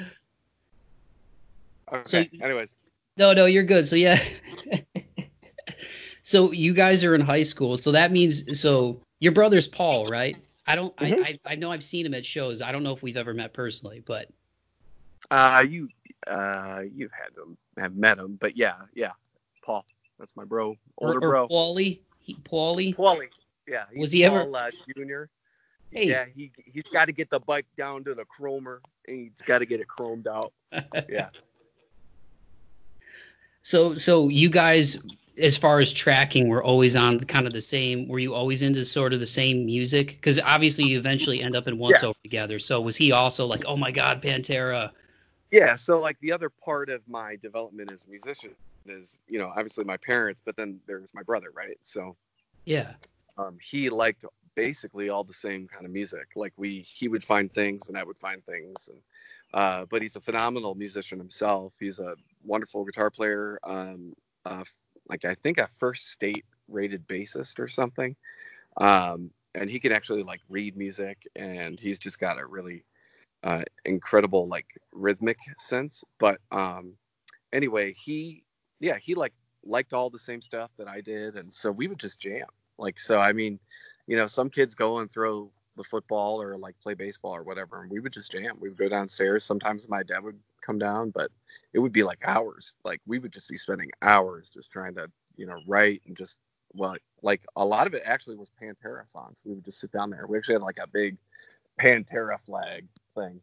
[1.93, 2.03] Okay.
[2.05, 2.77] So- anyways,
[3.19, 3.87] No, no, you're good.
[3.87, 4.19] So yeah.
[6.23, 7.77] so you guys are in high school.
[7.77, 10.37] So that means so your brother's Paul, right?
[10.67, 11.25] I don't Mhm.
[11.25, 12.63] I, I I know I've seen him at shows.
[12.63, 14.29] I don't know if we've ever met personally, but
[15.31, 15.89] uh, you,
[16.27, 19.13] uh, you've had him have met him, but yeah, yeah,
[19.65, 19.85] Paul,
[20.19, 21.49] that's my bro, older or bro.
[21.49, 22.01] Paulie.
[22.19, 22.95] He, Paulie.
[22.95, 23.29] Paulie.
[23.67, 23.85] Yeah.
[23.97, 25.29] Was he ever- Paul, uh, Junior?
[25.91, 26.09] Hey.
[26.09, 29.59] Yeah, he he's got to get the bike down to the chromer, and he's got
[29.59, 30.53] to get it chromed out.
[31.09, 31.29] Yeah.
[33.63, 35.03] So so you guys
[35.39, 38.85] as far as tracking were always on kind of the same were you always into
[38.85, 42.09] sort of the same music because obviously you eventually end up in once Yeah.
[42.09, 44.91] over together so was he also like oh my god pantera
[45.51, 45.75] Yeah.
[45.77, 48.51] So like the other part of my development as a musician
[48.87, 51.79] is, you know, obviously my parents, but then there's my brother, right?
[51.83, 52.17] So
[52.65, 52.95] yeah
[53.39, 56.29] um, he liked basically all the same kind of music.
[56.37, 58.89] Like we, he would find things and I would find things.
[58.89, 58.99] And
[59.55, 61.73] uh, but he's a phenomenal musician himself.
[61.79, 62.15] He's a
[62.45, 63.59] wonderful guitar player.
[63.65, 64.15] Um,
[64.45, 64.65] uh,
[65.09, 68.17] like I think a first state rated bassist or something.
[68.79, 72.85] Um, and he can actually like read music, and he's just got a really
[73.45, 76.03] uh, incredible like rhythmic sense.
[76.19, 76.95] But um,
[77.53, 78.45] anyway, he
[78.83, 79.33] yeah he like
[79.65, 82.47] liked all the same stuff that I did, and so we would just jam.
[82.79, 83.59] Like so, I mean,
[84.07, 87.83] you know, some kids go and throw the football or like play baseball or whatever,
[87.83, 88.57] and we would just jam.
[88.61, 89.45] We would go downstairs.
[89.45, 91.31] Sometimes my dad would come down, but
[91.73, 92.75] it would be like hours.
[92.85, 96.39] Like we would just be spending hours just trying to, you know, write and just
[96.75, 99.43] well, like a lot of it actually was Pantera songs.
[99.45, 100.27] We would just sit down there.
[100.27, 101.17] We actually had like a big
[101.81, 103.41] Pantera flag thing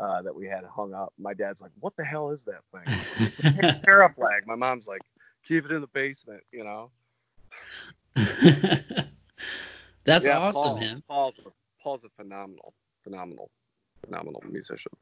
[0.00, 1.12] uh, that we had hung up.
[1.18, 2.82] My dad's like, "What the hell is that thing?"
[3.26, 4.46] It's a Pantera flag.
[4.46, 5.02] My mom's like,
[5.46, 6.90] "Keep it in the basement," you know.
[10.04, 11.50] that's Yeah, awesome Paul, man Paul's a,
[11.82, 13.50] Paul's a phenomenal, phenomenal,
[14.04, 14.92] phenomenal musician.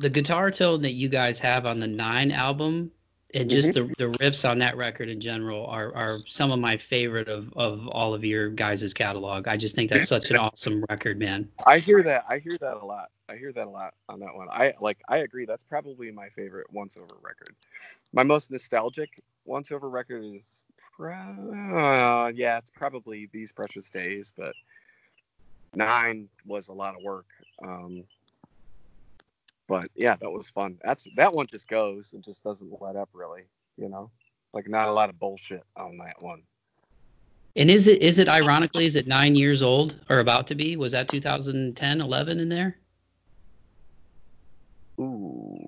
[0.00, 2.90] the guitar tone that you guys have on the nine album
[3.34, 3.92] and just Mm-hmm.
[3.98, 7.52] the, the riffs on that record in general are, are some of my favorite of,
[7.56, 9.48] of all of your guys' catalog.
[9.48, 11.48] I just think that's such an awesome record, man.
[11.66, 12.24] I hear that.
[12.28, 13.10] I hear that a lot.
[13.28, 14.48] I hear that a lot on that one.
[14.50, 14.98] I like.
[15.08, 15.46] I agree.
[15.46, 17.54] That's probably my favorite OnceOver record.
[18.12, 20.62] My most nostalgic OnceOver record is,
[21.00, 24.32] uh, yeah, it's probably these precious days.
[24.36, 24.54] But
[25.74, 27.26] nine was a lot of work.
[27.62, 28.04] Um,
[29.68, 30.78] but yeah, that was fun.
[30.84, 33.44] That's that one just goes and just doesn't let up really.
[33.76, 34.10] You know,
[34.52, 36.42] like not a lot of bullshit on that one.
[37.56, 40.76] And is it is it ironically is it nine years old or about to be?
[40.76, 42.76] Was that 2010, 11 in there?
[45.00, 45.66] Ooh.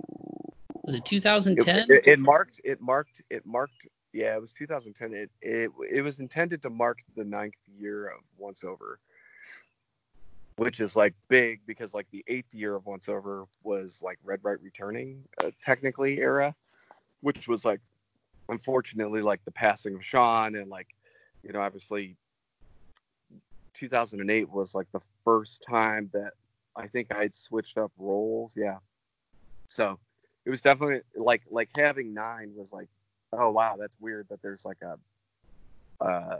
[0.85, 1.87] Was it It, 2010?
[1.91, 6.21] it, it marked it marked it marked yeah it was 2010 it, it it was
[6.21, 8.97] intended to mark the ninth year of OnceOver
[10.57, 14.61] which is like big because like the eighth year of OnceOver was like red right
[14.63, 16.55] returning uh, technically era
[17.21, 17.81] which was like
[18.49, 20.89] unfortunately like the passing of sean and like
[21.43, 22.17] you know obviously
[23.75, 26.33] 2008 was like the first time that
[26.77, 28.79] i think i'd switched up roles yeah.
[29.69, 29.99] So
[30.45, 32.89] it was definitely like like having nine was like
[33.33, 34.97] oh wow that's weird that there's like a
[36.05, 36.39] uh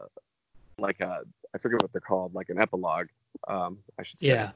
[0.79, 1.23] like a
[1.55, 3.09] i forget what they're called like an epilogue
[3.49, 4.51] um i should say Yeah.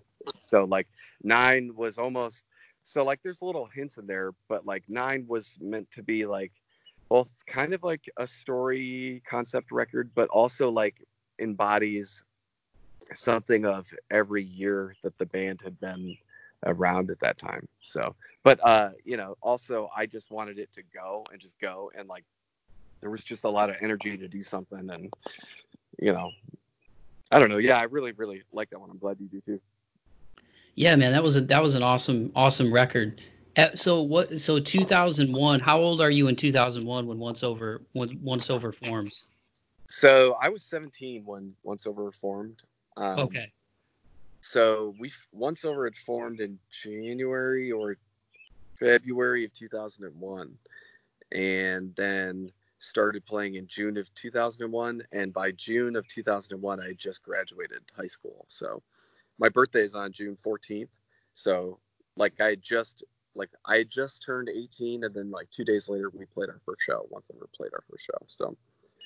[0.47, 0.89] so like
[1.23, 2.45] nine was almost
[2.83, 6.53] so like there's little hints in there but like nine was meant to be like
[7.11, 11.05] both kind of like a story concept record, but also like
[11.41, 12.25] embodies
[13.13, 16.17] something of every year that the band had been
[16.67, 17.67] around at that time.
[17.83, 18.15] So,
[18.45, 22.09] but uh, you know, also I just wanted it to go and just go and
[22.09, 22.25] like
[23.01, 25.13] there was just a lot of energy to do something and
[26.01, 26.31] you know,
[27.31, 27.59] I don't know.
[27.59, 28.91] Yeah, I really really like that one.
[28.91, 29.61] I'm glad you do too.
[30.75, 33.21] Yeah, man, that was a that was an awesome awesome record.
[33.57, 34.39] Uh, so what?
[34.41, 35.61] So 2001.
[35.61, 39.25] How old are you in 2001 when OnceOver when OnceOver forms?
[39.89, 42.63] So I was 17 when OnceOver formed.
[42.97, 43.53] Um, okay.
[44.41, 47.97] So we OnceOver had formed in January or
[48.79, 50.55] February of 2001,
[51.33, 55.03] and then started playing in June of 2001.
[55.13, 58.45] And by June of 2001, I just graduated high school.
[58.49, 58.83] So
[59.39, 60.89] my birthday is on June 14th.
[61.35, 61.79] So
[62.17, 66.27] like I just like I just turned 18, and then like two days later we
[66.27, 67.07] played our first show.
[67.13, 68.27] OnceOver played our first show.
[68.27, 68.57] So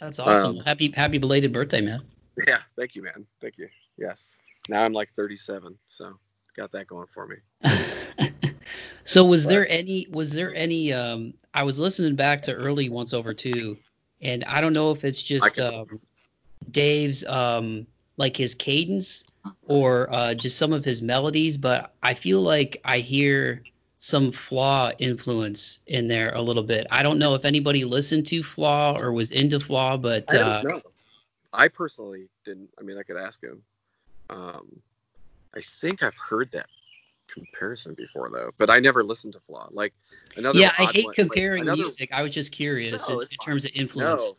[0.01, 0.59] that's awesome.
[0.59, 2.03] Um, happy happy belated birthday, man.
[2.47, 3.27] Yeah, thank you, man.
[3.41, 3.69] Thank you.
[3.97, 4.37] Yes.
[4.69, 6.19] Now I'm like 37, so
[6.57, 7.37] got that going for me.
[9.05, 13.37] so was there any was there any um I was listening back to early OnceOver
[13.37, 13.77] two
[14.21, 16.01] and I don't know if it's just um
[16.71, 17.87] Dave's um
[18.17, 19.25] like his cadence
[19.67, 23.63] or uh just some of his melodies, but I feel like I hear
[23.99, 26.87] some flaw influence in there a little bit.
[26.91, 30.81] I don't know if anybody listened to flaw or was into flaw, but I uh,
[31.53, 32.69] I personally didn't.
[32.79, 33.63] I mean, I could ask him.
[34.29, 34.81] Um,
[35.55, 36.67] I think I've heard that
[37.35, 39.69] comparison before though, but I never listened to Flaw.
[39.71, 39.93] Like
[40.37, 40.59] another.
[40.59, 42.11] Yeah, I hate one, comparing like, another, music.
[42.13, 44.23] I was just curious no, in, in terms of influence.
[44.23, 44.35] No.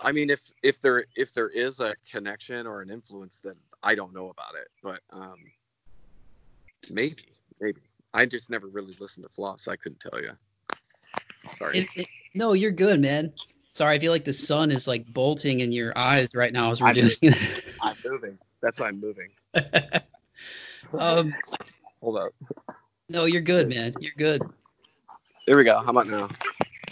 [0.00, 3.94] I mean, if if there if there is a connection or an influence, then I
[3.94, 4.68] don't know about it.
[4.82, 5.36] But um,
[6.90, 7.24] maybe,
[7.60, 7.80] maybe
[8.14, 10.32] I just never really listened to Flaw, so I couldn't tell you.
[11.52, 11.78] Sorry.
[11.78, 13.32] It, it, no, you're good, man.
[13.72, 16.80] Sorry, I feel like the sun is like bolting in your eyes right now as
[16.80, 17.10] we're I'm doing.
[17.80, 18.38] I'm moving.
[18.60, 19.30] That's why I'm moving.
[20.94, 21.34] um,
[22.00, 22.34] Hold up.
[23.08, 23.92] No, you're good, man.
[24.00, 24.42] You're good.
[25.46, 25.80] There we go.
[25.80, 26.28] How about now?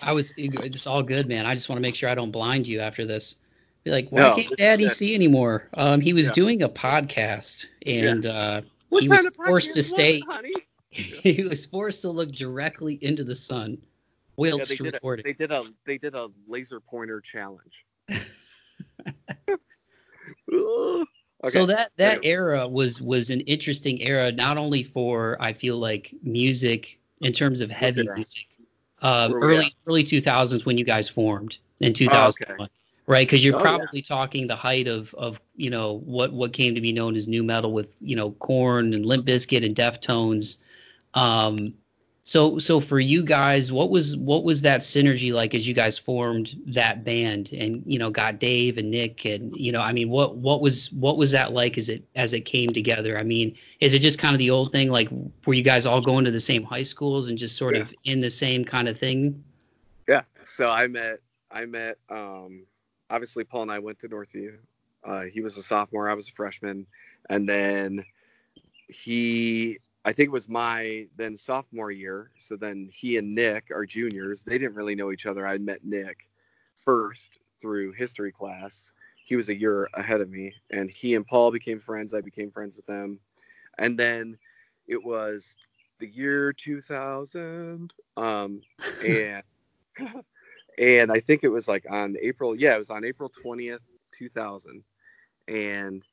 [0.02, 0.32] I was.
[0.36, 1.46] It's all good, man.
[1.46, 3.36] I just want to make sure I don't blind you after this.
[3.84, 5.68] Be like, why no, can't Daddy see anymore?
[5.74, 6.32] Um, he was yeah.
[6.32, 8.30] doing a podcast, and yeah.
[8.30, 8.62] uh,
[8.98, 10.22] he was forced to stay.
[10.90, 13.80] he was forced to look directly into the sun
[14.36, 15.24] whilst yeah, they recording.
[15.24, 17.84] Did a, they did a they did a laser pointer challenge.
[21.44, 21.50] Okay.
[21.50, 26.14] So that that era was was an interesting era, not only for I feel like
[26.22, 28.46] music in terms of heavy music,
[29.02, 32.72] um, early early two thousands when you guys formed in two thousand one, oh, okay.
[33.06, 33.26] right?
[33.26, 34.02] Because you're oh, probably yeah.
[34.02, 37.42] talking the height of of you know what what came to be known as nu
[37.42, 40.56] metal with you know Korn and Limp Bizkit and Deftones.
[41.12, 41.74] Um,
[42.28, 45.96] so so for you guys, what was what was that synergy like as you guys
[45.96, 50.10] formed that band and you know got Dave and Nick and you know I mean
[50.10, 53.16] what what was what was that like as it as it came together?
[53.16, 55.08] I mean, is it just kind of the old thing like
[55.46, 57.82] were you guys all going to the same high schools and just sort yeah.
[57.82, 59.40] of in the same kind of thing?
[60.08, 60.22] Yeah.
[60.42, 61.20] So I met
[61.52, 62.66] I met um
[63.08, 64.56] obviously Paul and I went to Northview.
[65.04, 66.88] Uh, he was a sophomore, I was a freshman,
[67.30, 68.04] and then
[68.88, 72.30] he I think it was my then sophomore year.
[72.38, 74.44] So then he and Nick are juniors.
[74.44, 75.46] They didn't really know each other.
[75.46, 76.30] I met Nick
[76.76, 78.92] first through history class.
[79.24, 82.14] He was a year ahead of me, and he and Paul became friends.
[82.14, 83.18] I became friends with them,
[83.78, 84.38] and then
[84.86, 85.56] it was
[85.98, 88.62] the year 2000, um,
[89.04, 89.42] and
[90.78, 92.54] and I think it was like on April.
[92.54, 93.80] Yeah, it was on April 20th,
[94.12, 94.84] 2000,
[95.48, 96.04] and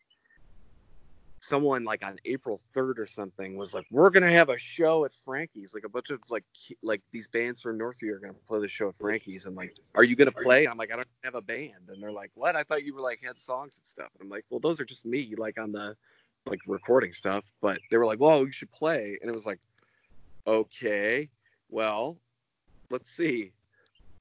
[1.43, 5.13] someone like on April 3rd or something was like, "We're gonna have a show at
[5.13, 6.45] Frankie's." Like a bunch of like
[6.81, 10.03] like these bands from Northview are gonna play the show at Frankie's, and like, "Are
[10.03, 12.63] you gonna play?" I'm like, "I don't have a band," and they're like, "What?" I
[12.63, 14.09] thought you were like had songs and stuff.
[14.13, 15.97] And I'm like, "Well, those are just me, like on the
[16.45, 19.59] like recording stuff." But they were like, "Well, you should play," and it was like,
[20.47, 21.29] "Okay,
[21.69, 22.17] well,
[22.89, 23.51] let's see."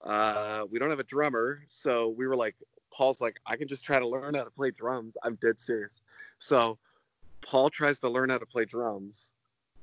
[0.01, 2.57] Uh, we don't have a drummer, so we were like,
[2.93, 5.17] Paul's like, I can just try to learn how to play drums.
[5.23, 6.03] I'm dead serious.
[6.39, 6.79] So
[7.43, 9.31] Paul tries to learn how to play drums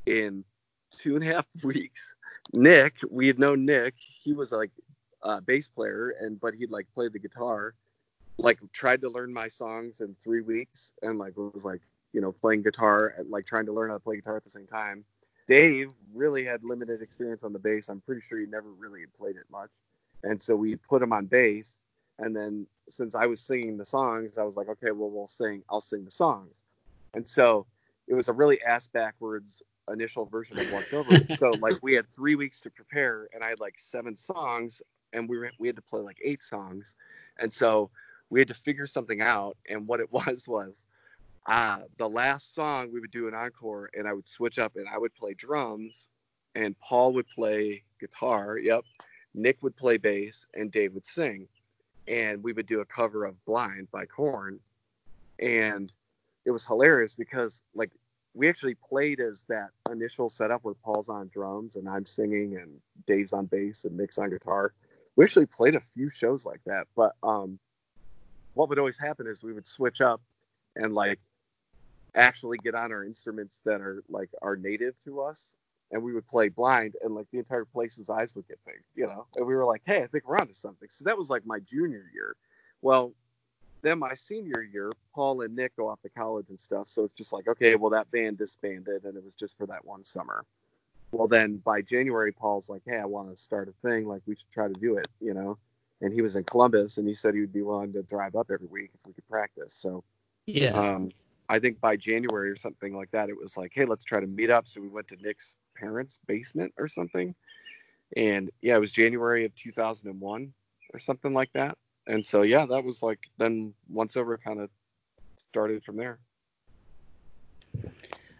[0.05, 0.43] in
[0.91, 2.15] two and a half weeks.
[2.53, 3.93] Nick, we had known Nick.
[3.97, 4.71] He was like
[5.21, 7.75] a bass player, and but he'd like played the guitar.
[8.37, 11.81] Like tried to learn my songs in three weeks, and like was like
[12.13, 14.49] you know playing guitar and like trying to learn how to play guitar at the
[14.49, 15.03] same time.
[15.47, 17.89] Dave really had limited experience on the bass.
[17.89, 19.69] I'm pretty sure he never really played it much,
[20.23, 21.79] and so we put him on bass.
[22.17, 25.63] And then since I was singing the songs, I was like, okay, well we'll sing.
[25.69, 26.63] I'll sing the songs.
[27.13, 27.65] And so
[28.07, 31.37] it was a really ass backwards initial version of OnceOver.
[31.39, 34.81] so like we had three weeks to prepare, and I had like seven songs
[35.13, 36.95] and we were, we had to play like eight songs,
[37.37, 37.89] and so
[38.29, 39.57] we had to figure something out.
[39.67, 40.85] And what it was was
[41.45, 44.87] uh, the last song we would do an encore, and I would switch up, and
[44.87, 46.09] I would play drums,
[46.55, 48.57] and Paul would play guitar.
[48.57, 48.83] Yep,
[49.33, 51.47] Nick would play bass, and Dave would sing,
[52.07, 54.59] and we would do a cover of "Blind" by Korn,
[55.39, 55.91] and
[56.49, 57.91] it was hilarious because like
[58.33, 62.71] we actually played as that initial setup where Paul's on drums and I'm singing and
[63.05, 64.73] Dave's on bass and Nick's on guitar.
[65.15, 67.59] We actually played a few shows like that, but um,
[68.55, 70.21] what would always happen is we would switch up
[70.75, 71.19] and like
[72.15, 75.53] actually get on our instruments that are like are native to us
[75.91, 79.05] and we would play blind and like the entire place's eyes would get big you
[79.05, 79.27] know?
[79.35, 80.89] And we were like hey i think we're onto something.
[80.89, 82.35] So that was like my junior year.
[82.81, 83.13] Well
[83.81, 86.87] then my senior year, Paul and Nick go off to college and stuff.
[86.87, 89.85] So it's just like, okay, well, that band disbanded and it was just for that
[89.85, 90.45] one summer.
[91.11, 94.07] Well, then by January, Paul's like, hey, I want to start a thing.
[94.07, 95.57] Like, we should try to do it, you know?
[96.01, 98.51] And he was in Columbus and he said he would be willing to drive up
[98.51, 99.73] every week if we could practice.
[99.73, 100.03] So,
[100.45, 100.71] yeah.
[100.71, 101.09] Um,
[101.47, 104.27] I think by January or something like that, it was like, hey, let's try to
[104.27, 104.67] meet up.
[104.67, 107.33] So we went to Nick's parents' basement or something.
[108.15, 110.53] And yeah, it was January of 2001
[110.93, 111.77] or something like that
[112.09, 114.69] and so yeah, that was like then OnceOver kind of
[115.37, 116.19] started from there.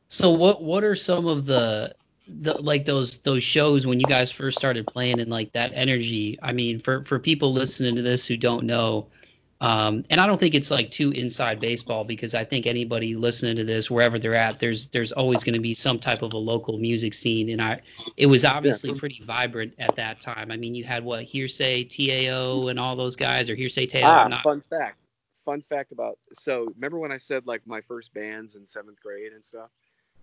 [0.08, 1.94] So what what are some of the
[2.28, 6.38] the like those those shows when you guys first started playing and like that energy?
[6.42, 9.08] I mean, for for people listening to this who don't know,
[9.62, 13.58] um, and I don't think it's like too inside baseball because I think anybody listening
[13.58, 16.38] to this, wherever they're at, there's there's always going to be some type of a
[16.38, 17.82] local music scene, and I
[18.16, 19.00] it was obviously yeah.
[19.00, 20.50] pretty vibrant at that time.
[20.50, 24.08] I mean, you had what Hearsay, TAO, and all those guys, or Hearsay, TAO.
[24.08, 24.44] Ah, not...
[24.44, 24.98] fun fact.
[25.44, 29.34] Fun fact about so remember when I said like my first bands in seventh grade
[29.34, 29.70] and stuff.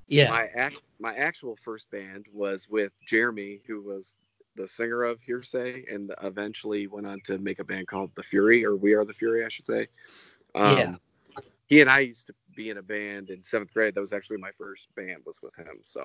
[0.08, 0.30] Yeah.
[0.30, 4.14] My act my actual first band was with Jeremy, who was
[4.56, 8.64] the singer of Hearsay, and eventually went on to make a band called The Fury,
[8.64, 9.88] or We Are the Fury, I should say.
[10.54, 10.94] Um, yeah.
[11.66, 13.94] He and I used to be in a band in seventh grade.
[13.94, 15.80] That was actually my first band was with him.
[15.82, 16.02] So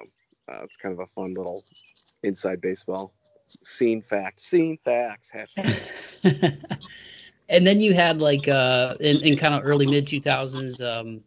[0.52, 1.64] uh, it's kind of a fun little
[2.24, 3.14] inside baseball
[3.64, 4.42] scene fact.
[4.42, 5.32] Scene facts.
[6.24, 10.82] and then you had like uh, in, in kind of early mid two thousands.
[10.82, 11.22] Um,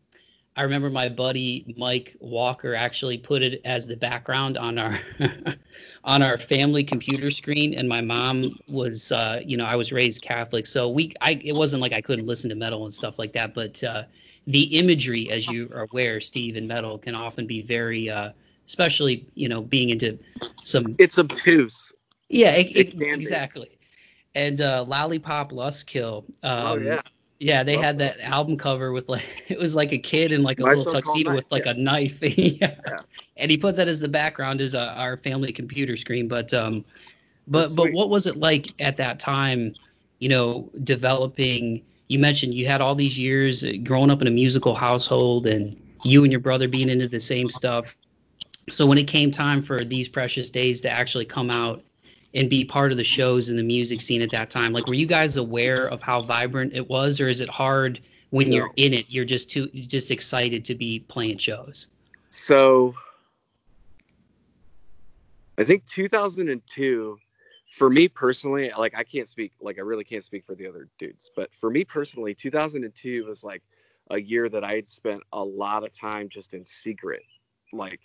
[0.57, 4.99] I remember my buddy Mike Walker actually put it as the background on our
[6.05, 10.23] on our family computer screen, and my mom was, uh, you know, I was raised
[10.23, 13.33] Catholic, so we, I, it wasn't like I couldn't listen to metal and stuff like
[13.33, 14.05] that, but uh,
[14.47, 18.31] the imagery, as you are aware, Steve, in metal can often be very, uh,
[18.65, 20.17] especially you know, being into
[20.63, 20.95] some.
[21.01, 21.93] It's obtuse.
[22.29, 23.77] Yeah, it, it, it exactly.
[24.37, 26.25] And uh, Lollipop Lust Kill.
[26.45, 27.01] Um, oh yeah
[27.41, 30.61] yeah, they had that album cover with like it was like a kid in like
[30.61, 31.73] a little tuxedo with like yeah.
[31.73, 32.19] a knife.
[32.23, 32.75] yeah.
[32.87, 32.99] yeah.
[33.37, 36.29] And he put that as the background as uh, our family computer screen.
[36.29, 36.85] But um,
[37.47, 39.75] but but what was it like at that time?
[40.19, 41.83] You know, developing.
[42.09, 45.81] You mentioned you had all these years uh, growing up in a musical household, and
[46.05, 47.97] you and your brother being into the same stuff.
[48.71, 51.84] So when it came time for these precious days to actually come out
[52.35, 54.73] and be part of the shows and the music scene at that time?
[54.73, 58.51] Like, were you guys aware of how vibrant it was, or is it hard when
[58.53, 59.07] you're in it?
[59.09, 61.89] You're just too just excited to be playing shows.
[62.31, 62.95] So,
[65.57, 67.19] I think 2002
[67.71, 70.89] for me personally, like I can't speak, like I really can't speak for the other
[70.99, 73.63] dudes, but for me personally, 2002 was like
[74.11, 77.23] a year that I had spent a lot of time just in secret,
[77.73, 78.01] like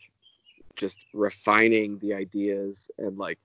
[0.75, 3.37] just refining the ideas and like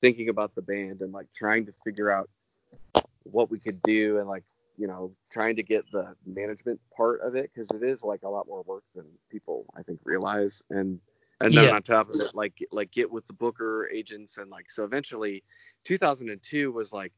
[0.00, 2.28] thinking about the band and like trying to figure out
[3.24, 4.44] what we could do and like
[4.76, 8.28] you know trying to get the management part of it because it is like a
[8.28, 11.00] lot more work than people i think realize and
[11.40, 11.74] and then yeah.
[11.74, 15.42] on top of it like like get with the booker agents and like so eventually
[15.84, 17.12] 2002 was like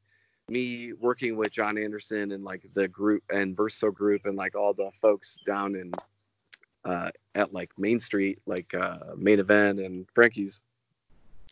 [0.48, 4.74] me working with john anderson and like the group and verso group and like all
[4.74, 5.92] the folks down in
[6.84, 10.60] uh at like main street like uh main event and frankie's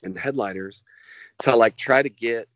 [0.03, 0.83] and the headliners
[1.41, 2.49] to like try to get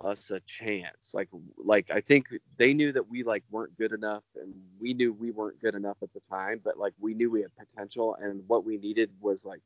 [0.00, 1.14] us a chance.
[1.14, 2.26] Like like I think
[2.56, 5.96] they knew that we like weren't good enough and we knew we weren't good enough
[6.02, 9.44] at the time, but like we knew we had potential and what we needed was
[9.44, 9.60] like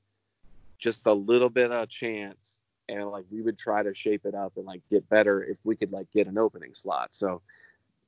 [0.79, 4.53] just a little bit of chance and like we would try to shape it up
[4.57, 7.15] and like get better if we could like get an opening slot.
[7.15, 7.43] So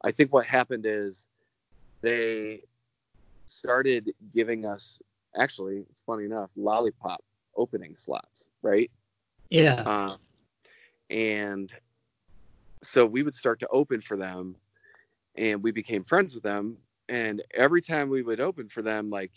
[0.02, 1.26] I think what happened is
[2.00, 2.62] they
[3.46, 4.98] started giving us
[5.36, 7.22] actually funny enough lollipop
[7.56, 8.90] opening slots, right?
[9.50, 9.82] Yeah.
[9.82, 10.18] Um,
[11.10, 11.72] and
[12.82, 14.56] so we would start to open for them
[15.36, 16.78] and we became friends with them
[17.08, 19.32] and every time we would open for them like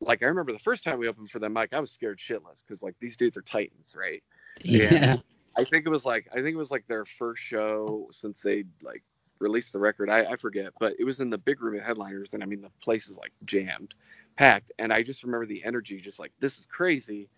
[0.00, 2.62] like i remember the first time we opened for them like i was scared shitless
[2.66, 4.22] because like these dudes are titans right?
[4.62, 5.16] Yeah.
[5.56, 8.64] I think it was like I think it was like their first show since they
[8.82, 9.02] like
[9.38, 10.10] released the record.
[10.10, 12.60] I, I forget, but it was in the big room at Headliners, and I mean
[12.60, 13.94] the place is like jammed,
[14.36, 17.28] packed, and I just remember the energy, just like this is crazy,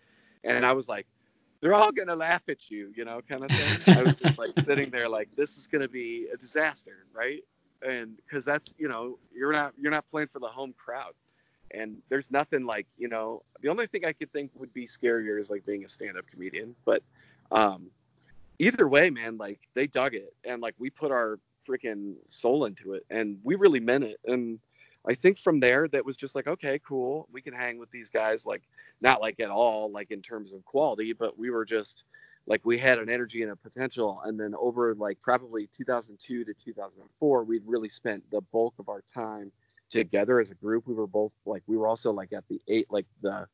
[0.43, 1.07] and I was like,
[1.63, 3.95] they're all gonna laugh at you, you know, kind of thing.
[3.97, 7.41] I was just like sitting there, like this is gonna be a disaster, right?
[7.81, 11.13] And because that's you know you're not you're not playing for the home crowd,
[11.71, 15.39] and there's nothing like you know the only thing I could think would be scarier
[15.39, 17.01] is like being a stand-up comedian, but
[17.49, 17.87] um,
[18.59, 22.91] either way, man, like they dug it, and like we put our freaking soul into
[22.91, 24.59] it, and we really meant it, and
[25.07, 28.09] I think from there that was just like okay, cool, we can hang with these
[28.09, 28.63] guys, like
[29.01, 32.03] not like at all like in terms of quality, but we were just
[32.45, 36.53] like we had an energy and a potential, and then over like probably 2002 to
[36.53, 39.51] 2004, we'd really spent the bulk of our time
[39.89, 40.87] together as a group.
[40.87, 43.47] We were both like we were also like at the eight like the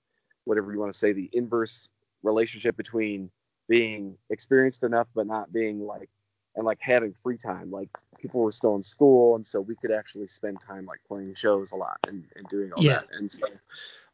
[0.46, 1.90] whatever you want to say the inverse
[2.24, 3.30] relationship between
[3.68, 6.10] being experienced enough but not being like
[6.56, 7.90] and like having free time like
[8.20, 11.72] people were still in school and so we could actually spend time like playing shows
[11.72, 13.00] a lot and, and doing all Yeah.
[13.00, 13.48] that and so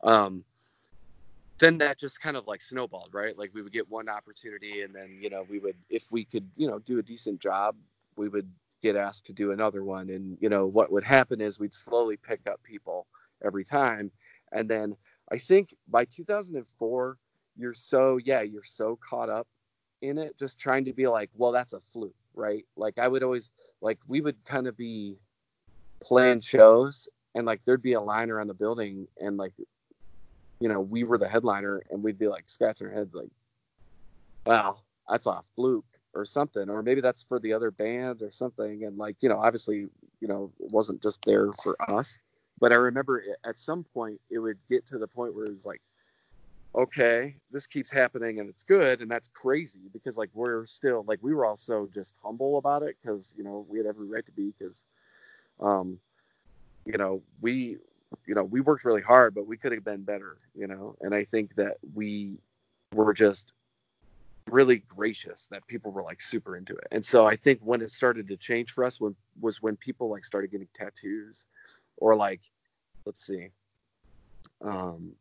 [0.03, 0.43] um
[1.59, 3.37] then that just kind of like snowballed right?
[3.37, 6.49] Like we would get one opportunity and then you know we would if we could
[6.55, 7.75] you know do a decent job
[8.17, 8.49] we would
[8.81, 10.09] get asked to do another one.
[10.09, 13.07] And you know what would happen is we'd slowly pick up people
[13.43, 14.11] every time.
[14.51, 14.95] And then
[15.31, 17.17] i think by 2004
[17.57, 19.47] you're so yeah you're so caught up
[20.01, 22.65] in it just trying to be like well that's a fluke right?
[22.75, 23.49] Like i would always
[23.85, 25.15] like we would kind of be
[26.01, 29.53] playing shows and like there'd be a line around the building and like
[30.59, 33.29] you know we were the headliner and we'd be like scratching our heads like
[34.47, 34.77] wow
[35.07, 38.85] that's a fluke or something or maybe that's for the other band or something.
[38.85, 39.85] And like you know obviously
[40.19, 42.19] you know it wasn't just there for us
[42.59, 45.65] but i remember at some point it would get to the point where it was
[45.65, 45.81] like
[46.75, 51.19] okay this keeps happening and it's good and that's crazy because like we're still like
[51.21, 54.31] we were also just humble about it because you know we had every right to
[54.31, 54.85] be because
[55.61, 55.97] um
[56.85, 57.77] you know we
[58.25, 60.95] you know we worked really hard but we could have been better you know?
[61.01, 62.37] And i think that we
[62.93, 63.53] were just
[64.49, 66.87] really gracious that people were like super into it.
[66.91, 70.09] And so i think when it started to change for us when was when people
[70.09, 71.45] like started getting tattoos
[71.97, 72.41] or like
[73.05, 73.47] let's see
[74.61, 75.13] um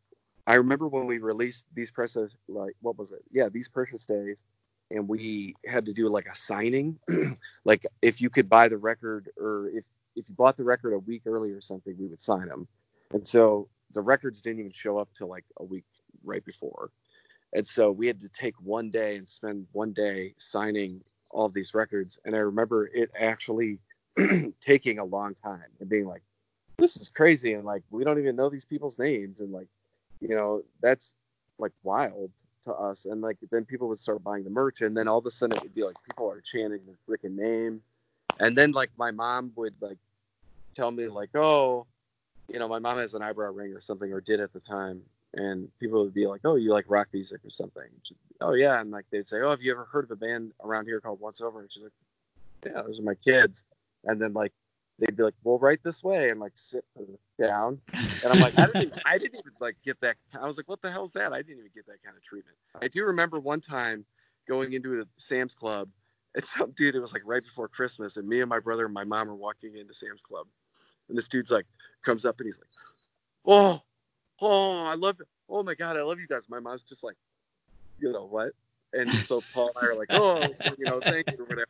[0.47, 3.23] i remember when we released these precious like what was it?
[3.31, 4.43] Yeah these precious days
[4.91, 6.99] and we had to do like a signing.
[7.65, 9.85] Like if you could buy the record or if
[10.15, 12.67] if you bought the record a week early or something we would sign them
[13.11, 15.85] and so the records didn't even show up till like a week
[16.23, 16.91] right before.
[17.53, 21.01] And so we had to take one day and spend one day signing
[21.35, 23.77] all of these records and i remember it actually
[24.61, 26.23] taking a long time and being like
[26.77, 29.67] this is crazy and like we don't even know these people's names and like
[30.27, 31.15] you know that's
[31.57, 32.31] like wild
[32.63, 33.05] to us.
[33.05, 35.57] And like then people would start buying the merch and then all of a sudden
[35.57, 37.81] it would be like people are chanting the freaking name.
[38.39, 39.97] And then like my mom would like
[40.75, 41.85] tell me like oh
[42.49, 45.01] you know my mom has an eyebrow ring or something or did at the time.
[45.33, 47.87] And people would be like oh you like rock music or something.
[48.03, 48.81] She'd- oh yeah.
[48.81, 51.21] And like they'd say oh have you ever heard of a band around here called
[51.21, 51.61] OnceOver?
[51.61, 51.91] And she's like
[52.65, 53.63] yeah those are my kids.
[54.03, 54.53] And then like
[54.99, 56.85] they'd be like well right this way and like sit
[57.39, 60.15] down and I'm like, I didn't, even, I didn't even like get that.
[60.39, 61.33] I was like, what the hell's that?
[61.33, 62.55] I didn't even get that kind of treatment.
[62.81, 64.05] I do remember one time
[64.47, 65.89] going into a Sam's Club,
[66.35, 68.93] and some dude, it was like right before Christmas, and me and my brother and
[68.93, 70.47] my mom are walking into Sam's Club,
[71.09, 71.65] and this dude's like
[72.03, 72.69] comes up and he's like,
[73.45, 73.81] oh,
[74.41, 75.21] oh, I love.
[75.49, 76.49] Oh my god, I love you guys.
[76.49, 77.17] My mom's just like,
[77.99, 78.51] you know what?
[78.93, 80.41] And so Paul and I are like, oh,
[80.77, 81.67] you know, thank you or whatever.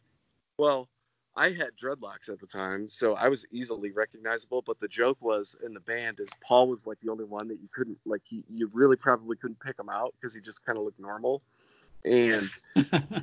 [0.58, 0.90] Well,
[1.38, 4.64] I had dreadlocks at the time, so I was easily recognizable.
[4.66, 7.60] But the joke was in the band is Paul was like the only one that
[7.62, 8.22] you couldn't like.
[8.24, 11.42] He, you really probably couldn't pick him out because he just kind of looked normal.
[12.06, 12.48] And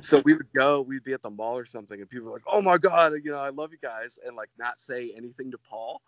[0.01, 2.43] so we would go, we'd be at the mall or something, and people were like,
[2.45, 5.57] "Oh my god, you know, I love you guys," and like not say anything to
[5.57, 6.01] Paul.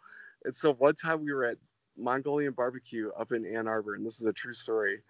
[0.44, 1.58] And so one time we were at
[1.98, 5.02] Mongolian barbecue up in Ann Arbor, and this is a true story.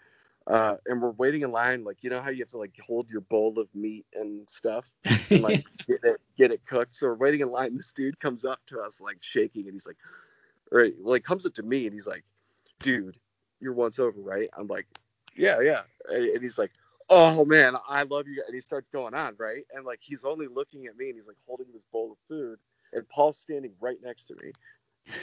[0.48, 3.10] Uh, and we're waiting in line, like you know how you have to like hold
[3.10, 4.86] your bowl of meat and stuff
[5.32, 6.94] and like get it get it cooked.
[6.94, 7.76] So we're waiting in line.
[7.76, 9.98] This dude comes up to us like shaking, and he's like,
[10.72, 12.24] or well, he comes up to me and he's like,
[12.82, 13.18] "Dude,
[13.60, 14.86] you're OnceOver, right?" I'm like,
[15.36, 16.72] "Yeah, yeah," and and he's like,
[17.10, 19.64] "Oh man, I love you," and he starts going on, right?
[19.74, 22.60] And like he's only looking at me, and he's like holding this bowl of food,
[22.94, 24.52] and Paul's standing right next to me,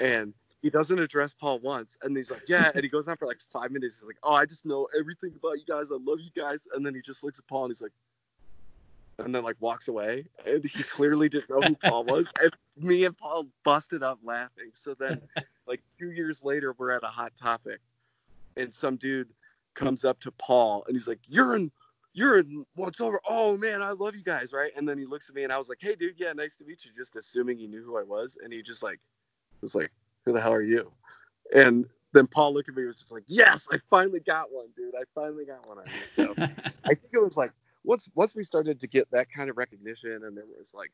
[0.01, 3.27] and he doesn't address Paul once, and he's like, "Yeah," and he goes on for
[3.27, 3.99] like five minutes.
[3.99, 5.91] He's like, "Oh, I just know everything about you guys.
[5.91, 7.93] I love you guys," and then he just looks at Paul and he's like
[9.19, 10.25] and then like walks away.
[10.47, 12.29] And he clearly didn't know who Paul was.
[12.41, 14.71] And me and Paul busted up laughing.
[14.73, 15.21] So then,
[15.67, 17.81] like two years later, we're at a hot topic,
[18.57, 19.29] and some dude
[19.75, 21.73] comes up to Paul and he's like, "You're in,
[22.13, 25.31] you're in what's over oh man i love you guys right and then he looks
[25.31, 27.57] at me and i was like hey dude yeah nice to meet you just assuming
[27.57, 29.01] he knew who i was and he just like
[29.63, 29.91] was like
[30.25, 30.93] who the hell are you?
[31.55, 34.67] And then paul looked at me and was just like yes i finally got one
[34.77, 34.95] dude.
[34.95, 36.35] I finally got one on you so
[36.85, 37.53] i think it was like
[37.85, 40.93] once once we started to get that kind of recognition and there was like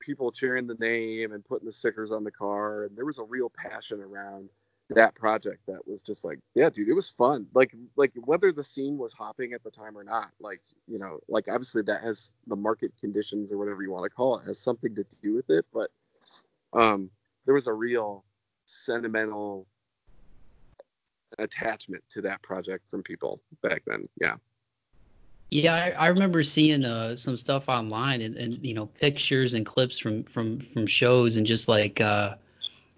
[0.00, 3.24] people cheering the name and putting the stickers on the car and there was a
[3.24, 4.48] real passion around
[4.90, 7.46] that project that was just like yeah dude it was fun.
[7.54, 11.18] Like like whether the scene was hopping at the time or not like you know
[11.28, 14.60] like obviously that has the market conditions or whatever you want to call it has
[14.60, 15.90] something to do with it but
[16.72, 17.10] um
[17.46, 18.24] there was a real
[18.66, 19.66] sentimental
[21.38, 24.36] attachment to that project from people back then yeah
[25.50, 29.64] yeah, I, I remember seeing uh, some stuff online and, and you know pictures and
[29.64, 32.34] clips from from from shows and just like uh,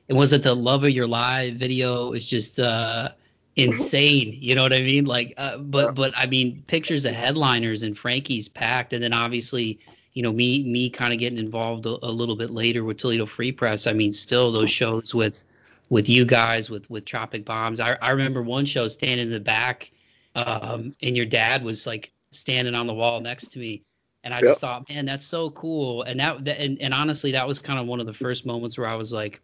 [0.09, 2.13] it wasn't the love of your live video.
[2.13, 3.11] It's just uh,
[3.57, 4.31] insane.
[4.33, 5.05] You know what I mean?
[5.05, 9.79] Like, uh, but but I mean pictures of headliners and Frankie's packed, and then obviously
[10.15, 13.27] you know me me kind of getting involved a, a little bit later with Toledo
[13.27, 13.87] Free Press.
[13.87, 15.45] I mean, still those shows with
[15.91, 17.81] with you guys with with Tropic Bombs.
[17.81, 19.91] I I remember one show standing in the back,
[20.35, 23.83] um, and your dad was like standing on the wall next to me
[24.25, 26.03] and I just thought, man, that's so cool.
[26.03, 28.77] And that, that and, and honestly, that was kind of one of the first moments
[28.77, 29.41] where I was like,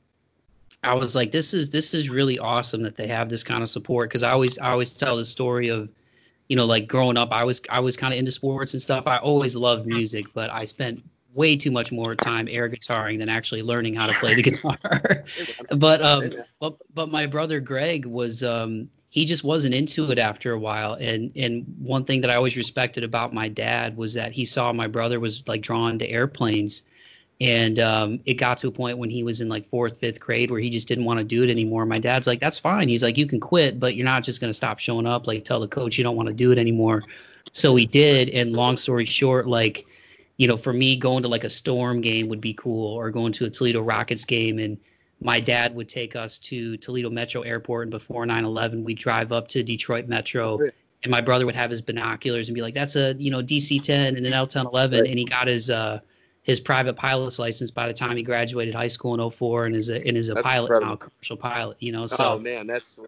[0.83, 3.71] I was like, this is this is really awesome that they have this kind of
[3.71, 5.89] support because I always I always tell the story of,
[6.49, 9.07] you know, like growing up, I was I was kind of into sports and stuff.
[9.07, 11.03] I always loved music, but I spent
[11.35, 15.25] way too much more time air guitaring than actually learning how to play the guitar.
[15.77, 20.53] but um, but but my brother Greg was um he just wasn't into it after
[20.55, 20.95] a while.
[20.95, 24.73] And and one thing that I always respected about my dad was that he saw
[24.73, 26.83] my brother was like drawn to airplanes.
[27.41, 30.51] And um, it got to a point when he was in like fourth, fifth grade
[30.51, 31.87] where he just didn't want to do it anymore.
[31.87, 32.89] My dad's like, that's fine.
[32.89, 35.29] He's like, you can quit, but you're not just going to stop showing up.
[35.29, 37.05] Like, tell the coach you don't want to do it anymore.
[37.53, 38.31] So he did.
[38.31, 39.87] And long story short, like,
[40.37, 43.33] you know, for me, going to like a storm game would be cool or going
[43.33, 44.59] to a Toledo Rockets game.
[44.59, 44.79] And
[45.21, 49.49] my dad would take us to Toledo Metro Airport, and before 9/11, we'd drive up
[49.49, 50.73] to Detroit Metro, right.
[51.03, 54.17] and my brother would have his binoculars and be like, "That's a you know DC-10
[54.17, 55.09] and an L-1011," right.
[55.09, 56.01] and he got his uh,
[56.43, 59.89] his private pilot's license by the time he graduated high school in 04 and is
[59.89, 60.93] a and is a that's pilot incredible.
[60.93, 61.77] now, commercial pilot.
[61.81, 62.99] You know, so oh man, that's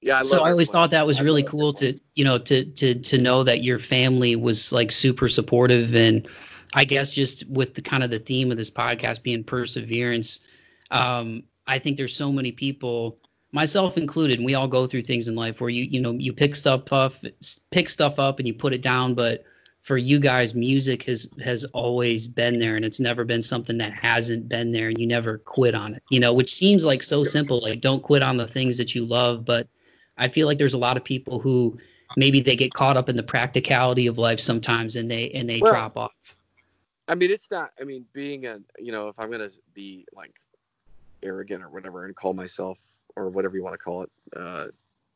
[0.00, 0.18] yeah.
[0.18, 2.94] I so I always thought that was I really cool to you know to to
[2.94, 6.26] to know that your family was like super supportive and.
[6.74, 10.40] I guess just with the kind of the theme of this podcast being perseverance,
[10.90, 13.18] um, I think there's so many people,
[13.52, 16.32] myself included, and we all go through things in life where you you know you
[16.32, 17.14] pick stuff up,
[17.70, 19.14] pick stuff up, and you put it down.
[19.14, 19.44] But
[19.82, 23.92] for you guys, music has has always been there, and it's never been something that
[23.92, 26.02] hasn't been there, and you never quit on it.
[26.10, 29.04] You know, which seems like so simple, like don't quit on the things that you
[29.04, 29.44] love.
[29.44, 29.68] But
[30.18, 31.78] I feel like there's a lot of people who
[32.16, 35.60] maybe they get caught up in the practicality of life sometimes, and they and they
[35.60, 36.36] well, drop off.
[37.08, 37.70] I mean, it's not.
[37.80, 40.32] I mean, being a you know, if I'm gonna be like
[41.22, 42.78] arrogant or whatever and call myself
[43.16, 44.66] or whatever you want to call it uh,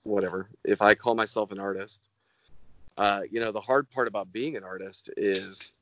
[0.02, 2.08] whatever if i call myself an artist
[2.98, 5.72] uh, you know the hard part about being an artist is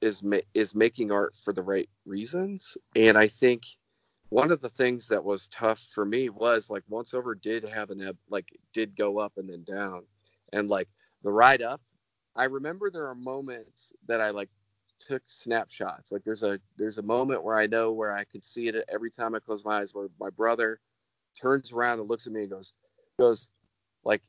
[0.00, 0.22] is
[0.54, 3.64] is making art for the right reasons and i think
[4.30, 8.02] one of the things that was tough for me was like OnceOver did have an
[8.02, 10.02] ebb like did go up and then down
[10.52, 10.88] and like
[11.22, 11.80] the ride up
[12.36, 14.50] i remember there are moments that i like
[14.98, 16.12] took snapshots.
[16.12, 19.10] Like there's a there's a moment where I know where I could see it every
[19.10, 20.80] time I close my eyes where my brother
[21.38, 22.72] turns around and looks at me and goes
[23.18, 23.48] goes
[24.04, 24.22] like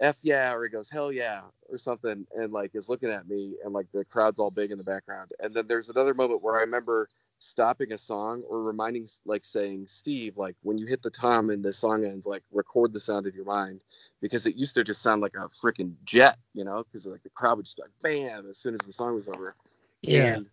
[0.00, 3.54] F yeah or he goes hell yeah or something and like is looking at me
[3.64, 5.30] and like the crowd's all big in the background.
[5.40, 9.86] And then there's another moment where I remember stopping a song or reminding like saying
[9.86, 13.26] Steve like when you hit the tom and the song ends like record the sound
[13.26, 13.80] of your mind
[14.22, 17.28] because it used to just sound like a freaking jet you know because like the
[17.30, 19.54] crowd would just like bam as soon as the song was over
[20.02, 20.36] yeah.
[20.36, 20.46] And,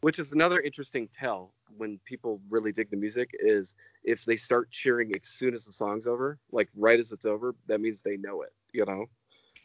[0.00, 3.74] which is another interesting tell when people really dig the music is
[4.04, 7.54] if they start cheering as soon as the song's over, like right as it's over,
[7.66, 9.06] that means they know it, you know?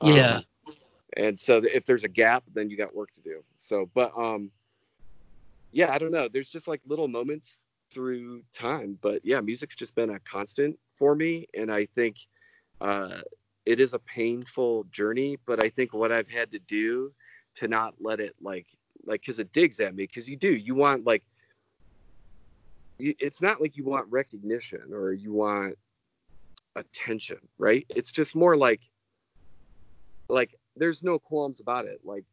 [0.02, 0.38] Yeah.
[0.38, 0.44] Um,
[1.16, 3.44] and so if there's a gap, then you got work to do.
[3.60, 4.50] So, but um,
[5.74, 6.30] yeah, I don't know.
[6.32, 7.60] There's just like little moments
[7.92, 12.16] through time, but yeah, music's just been a constant for me, and I think
[12.80, 13.22] uh,
[13.66, 15.38] it is a painful journey.
[15.46, 17.10] But I think what I've had to do
[17.56, 18.68] to not let it like
[19.06, 21.24] like because it digs at me because you do you want like
[23.00, 25.78] it's not like you want recognition or you want
[26.76, 28.82] attention right it's just more like
[30.30, 32.24] like there's no qualms about it like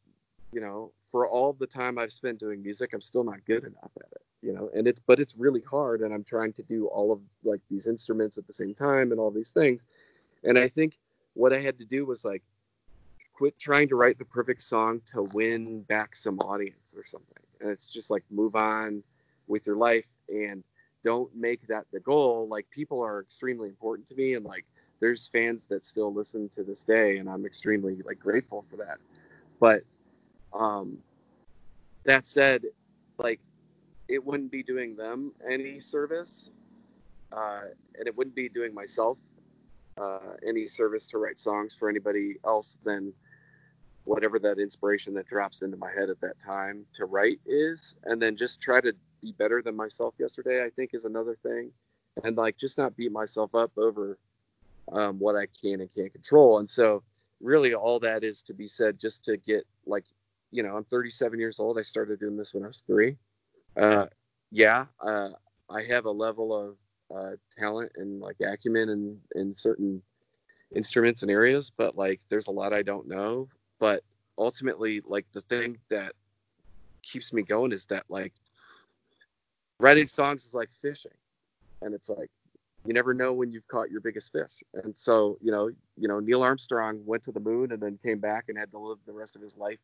[0.53, 3.91] you know for all the time i've spent doing music i'm still not good enough
[3.97, 6.87] at it you know and it's but it's really hard and i'm trying to do
[6.87, 9.83] all of like these instruments at the same time and all these things
[10.45, 10.99] and i think
[11.35, 12.43] what I had to do was like
[13.33, 17.43] quit trying to write the perfect song to win back some audience or something.
[17.61, 19.03] And it's just like move on
[19.47, 20.63] with your life and
[21.03, 22.49] don't make that the goal.
[22.49, 24.67] Like people are extremely important to me and like
[25.01, 28.99] there's fans that still listen to this day and I'm extremely like grateful for that.
[29.59, 29.83] But
[30.53, 30.98] um
[32.05, 32.62] that said,
[33.18, 33.40] like
[34.09, 36.51] it wouldn't be doing them any service.
[37.32, 37.61] Uh,
[37.96, 39.16] and it wouldn't be doing myself
[40.01, 43.12] uh, any service to write songs for anybody else than
[44.05, 48.20] whatever that inspiration that drops into my head at that time to write is and
[48.20, 51.70] then just try to be better than myself yesterday i think is another thing
[52.24, 54.18] and like just not beat myself up over
[54.92, 57.03] um, what i can and can't control and so
[57.40, 60.05] really all that is to be said just to get like
[60.51, 63.16] you know i'm 37 years old i started doing this when i was three.
[63.76, 64.07] Uh,
[64.51, 65.30] yeah uh,
[65.70, 66.76] i have a level of
[67.16, 70.03] uh, talent and like acumen in in certain
[70.74, 73.48] instruments and areas but like there's a lot i don't know.
[73.80, 74.05] But
[74.38, 76.12] ultimately like the thing that
[77.03, 78.32] keeps me going is that like
[79.78, 81.12] writing songs is like fishing.
[81.82, 82.30] And it's like
[82.86, 84.62] you never know when you've caught your biggest fish.
[84.74, 88.18] And so you know you know neil armstrong went to the moon and then came
[88.18, 89.78] back and had to live the rest of his life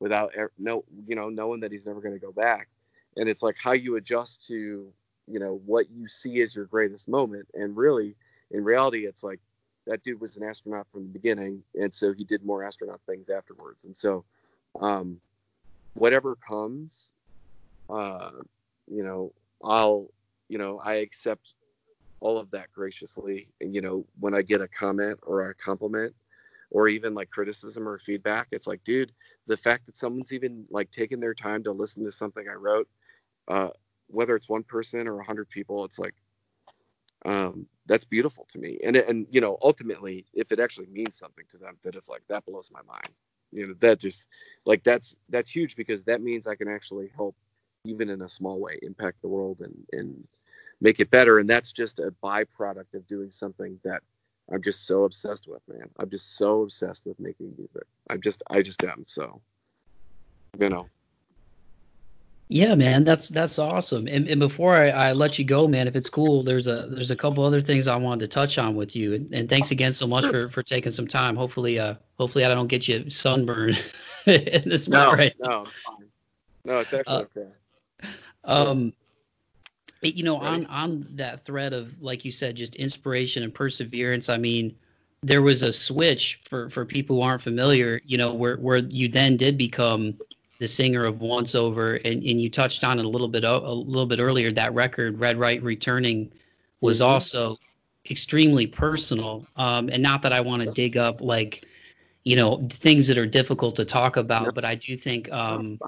[0.00, 2.68] without no you know knowing that he's never going to go back
[3.16, 4.92] and it's like how you adjust to
[5.26, 8.14] you know what you see as your greatest moment and really
[8.50, 9.40] in reality it's like
[9.86, 13.30] that dude was an astronaut from the beginning, and so he did more astronaut things
[13.30, 13.84] afterwards.
[13.84, 14.24] And so,
[14.80, 15.20] um,
[15.94, 17.12] whatever comes,
[17.88, 18.30] uh,
[18.90, 19.32] you know,
[19.64, 20.08] I'll,
[20.48, 21.54] you know, I accept
[22.20, 23.48] all of that graciously.
[23.60, 26.14] And you know, when I get a comment or a compliment,
[26.70, 29.12] or even like criticism or feedback, it's like, dude,
[29.46, 32.88] the fact that someone's even like taking their time to listen to something I wrote,
[33.48, 33.70] uh,
[34.08, 36.14] whether it's one person or a hundred people, it's like,
[37.24, 38.78] um, that's beautiful to me.
[38.84, 42.22] And and you know, ultimately, if it actually means something to them, that it's like
[42.28, 43.08] that blows my mind.
[43.52, 44.26] You know, that just
[44.64, 47.34] like that's that's huge because that means I can actually help,
[47.84, 50.26] even in a small way, impact the world and and
[50.80, 51.38] make it better.
[51.38, 54.02] And that's just a byproduct of doing something that
[54.52, 55.88] I'm just so obsessed with, man.
[55.98, 57.86] I'm just so obsessed with making music.
[58.08, 59.04] I'm just I just am.
[59.06, 59.40] So,
[60.58, 60.88] you know,
[62.48, 64.06] yeah, man, that's that's awesome.
[64.06, 67.10] And, and before I, I, let you go, man, if it's cool, there's a there's
[67.10, 69.14] a couple other things I wanted to touch on with you.
[69.14, 71.34] And, and thanks again so much for, for taking some time.
[71.34, 73.82] Hopefully, uh, hopefully I don't get you sunburned
[74.26, 75.34] in this no, right.
[75.40, 75.66] No,
[76.64, 77.50] no, it's actually uh, okay.
[78.44, 78.92] Um,
[80.02, 80.48] you know, right.
[80.48, 84.28] on on that thread of like you said, just inspiration and perseverance.
[84.28, 84.74] I mean,
[85.22, 88.00] there was a switch for for people who aren't familiar.
[88.04, 90.16] You know, where where you then did become
[90.58, 94.06] the singer of OnceOver, and, and you touched on it a little bit a little
[94.06, 94.52] bit earlier.
[94.52, 96.32] That record, Red Right Returning,
[96.80, 97.10] was mm-hmm.
[97.10, 97.58] also
[98.10, 99.46] extremely personal.
[99.56, 101.66] Um, and not that I want to dig up like
[102.24, 105.78] you know things that are difficult to talk about, but I do think um,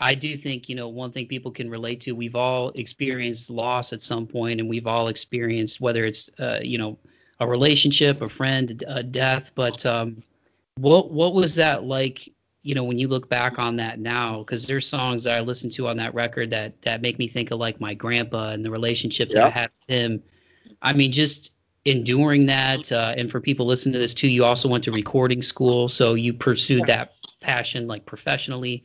[0.00, 2.12] I do think you know one thing people can relate to.
[2.12, 6.78] We've all experienced loss at some point, and we've all experienced whether it's uh, you
[6.78, 6.98] know
[7.40, 9.52] a relationship, a friend, a death.
[9.54, 10.22] But um,
[10.78, 12.28] what what was that like
[12.62, 15.68] you know when you look back on that now because there's songs that i listen
[15.70, 18.70] to on that record that that make me think of like my grandpa and the
[18.70, 20.22] relationship that i had with him
[20.82, 21.52] i mean just
[21.84, 25.42] enduring that uh, and for people listening to this too you also went to recording
[25.42, 28.84] school so you pursued that passion like professionally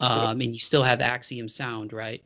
[0.00, 2.24] um, and you still have axiom sound right?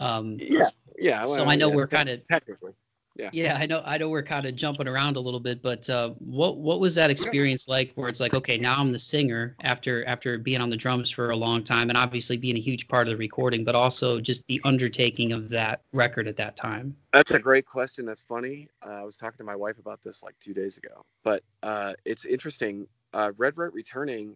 [0.00, 2.72] Um, yeah yeah well, so i know yeah, we're kind of technically
[3.14, 3.28] yeah.
[3.32, 6.10] Yeah i know i know we're kind of jumping around a little bit but uh,
[6.18, 10.04] what what was that experience like where it's like okay now i'm the singer after
[10.06, 13.06] after being on the drums for a long time and obviously being a huge part
[13.06, 16.96] of the recording but also just the undertaking of that record at that time?
[17.12, 18.68] That's a great question that's funny.
[18.84, 21.92] Uh, i was talking to my wife about this like two days ago but uh,
[22.06, 24.34] it's interesting uh, red right returning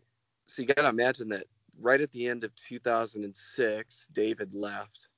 [0.49, 1.47] so you gotta imagine that
[1.81, 5.09] right at the end of 2006 david left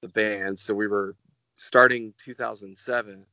[0.00, 0.58] the band.
[0.58, 1.16] So we were
[1.56, 3.26] starting 2007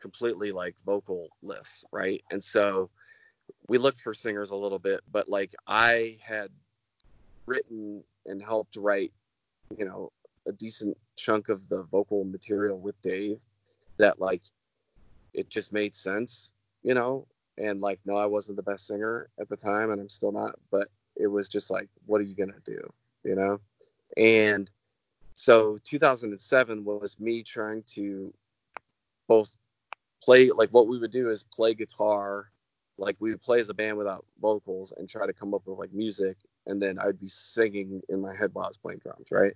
[0.00, 2.22] completely like vocalless right?
[2.30, 2.90] And so
[3.68, 6.50] we looked for singers a little bit but like i had
[7.46, 9.12] written and helped write
[9.76, 10.10] you know
[10.48, 13.38] a decent chunk of the vocal material with dave
[13.98, 14.42] that like
[15.34, 16.52] it just made sense
[16.82, 17.26] you know?
[17.58, 20.56] And like no i wasn't the best singer at the time and i'm still not
[20.70, 22.92] but it was just like what are you gonna do
[23.26, 23.60] you know?
[24.16, 24.70] And
[25.34, 28.32] so 2007 was me trying to
[29.26, 29.52] both
[30.22, 32.50] play like what we would do is play guitar
[32.96, 35.78] like we would play as a band without vocals and try to come up with
[35.78, 39.26] like music and then i'd be singing in my head while i was playing drums
[39.30, 39.52] right?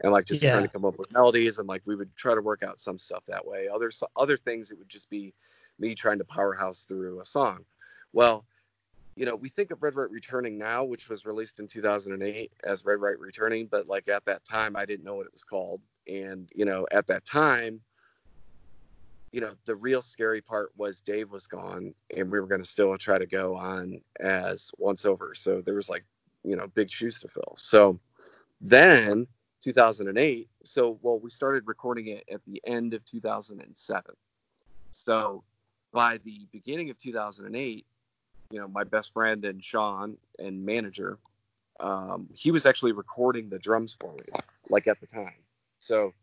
[0.00, 0.52] And like just yeah.
[0.52, 2.98] trying to come up with melodies and like we would try to work out some
[2.98, 3.68] stuff that way.
[3.72, 5.32] Other other things it would just be
[5.78, 7.60] me trying to powerhouse through a song.
[8.12, 8.44] Well,
[9.16, 12.84] you know, we think of Red Right Returning now, which was released in 2008 as
[12.84, 15.80] Red Right Returning, but like at that time, I didn't know what it was called.
[16.08, 17.80] And, you know, at that time,
[19.30, 22.68] you know, the real scary part was Dave was gone and we were going to
[22.68, 25.36] still try to go on as OnceOver.
[25.36, 26.04] So there was like,
[26.44, 27.54] you know, big shoes to fill.
[27.56, 27.98] So
[28.60, 29.26] then
[29.60, 34.14] 2008, so, well, we started recording it at the end of 2007.
[34.90, 35.42] So
[35.92, 37.86] by the beginning of 2008,
[38.54, 41.18] you know, my best friend and Sean and manager,
[41.80, 44.22] um, he was actually recording the drums for me,
[44.70, 45.42] like at the time.
[45.80, 46.14] So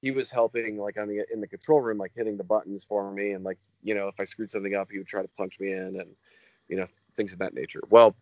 [0.00, 3.10] he was helping, like on the in the control room, like hitting the buttons for
[3.10, 5.58] me, and like you know, if I screwed something up, he would try to punch
[5.58, 6.10] me in, and
[6.68, 6.86] you know,
[7.16, 7.80] things of that nature.
[7.90, 8.14] Well,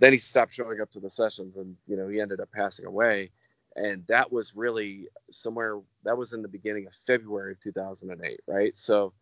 [0.00, 2.86] then he stopped showing up to the sessions, and you know, he ended up passing
[2.86, 3.30] away,
[3.76, 8.76] and that was really somewhere that was in the beginning of February of 2008, right?
[8.76, 9.12] So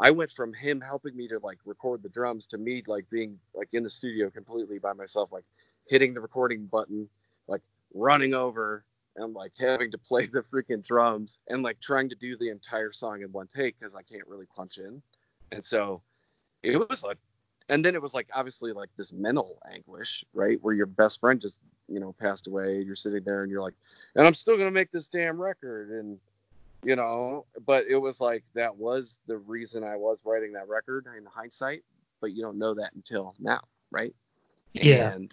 [0.00, 3.38] I went from him helping me to like record the drums to me like being
[3.54, 5.44] like in the studio completely by myself, like
[5.86, 7.08] hitting the recording button,
[7.48, 7.60] like
[7.92, 8.84] running over
[9.16, 12.92] and like having to play the freaking drums and like trying to do the entire
[12.92, 15.02] song in one take because I can't really punch in.
[15.52, 16.00] And so
[16.62, 17.18] it was like,
[17.68, 20.58] and then it was like obviously like this mental anguish, right?
[20.62, 22.80] Where your best friend just, you know, passed away.
[22.80, 23.74] You're sitting there and you're like,
[24.16, 25.90] and I'm still going to make this damn record.
[25.90, 26.18] And,
[26.84, 31.06] you know but it was like that was the reason i was writing that record
[31.16, 31.82] in hindsight
[32.20, 33.60] but you don't know that until now
[33.90, 34.14] right?
[34.72, 35.12] Yeah.
[35.12, 35.32] And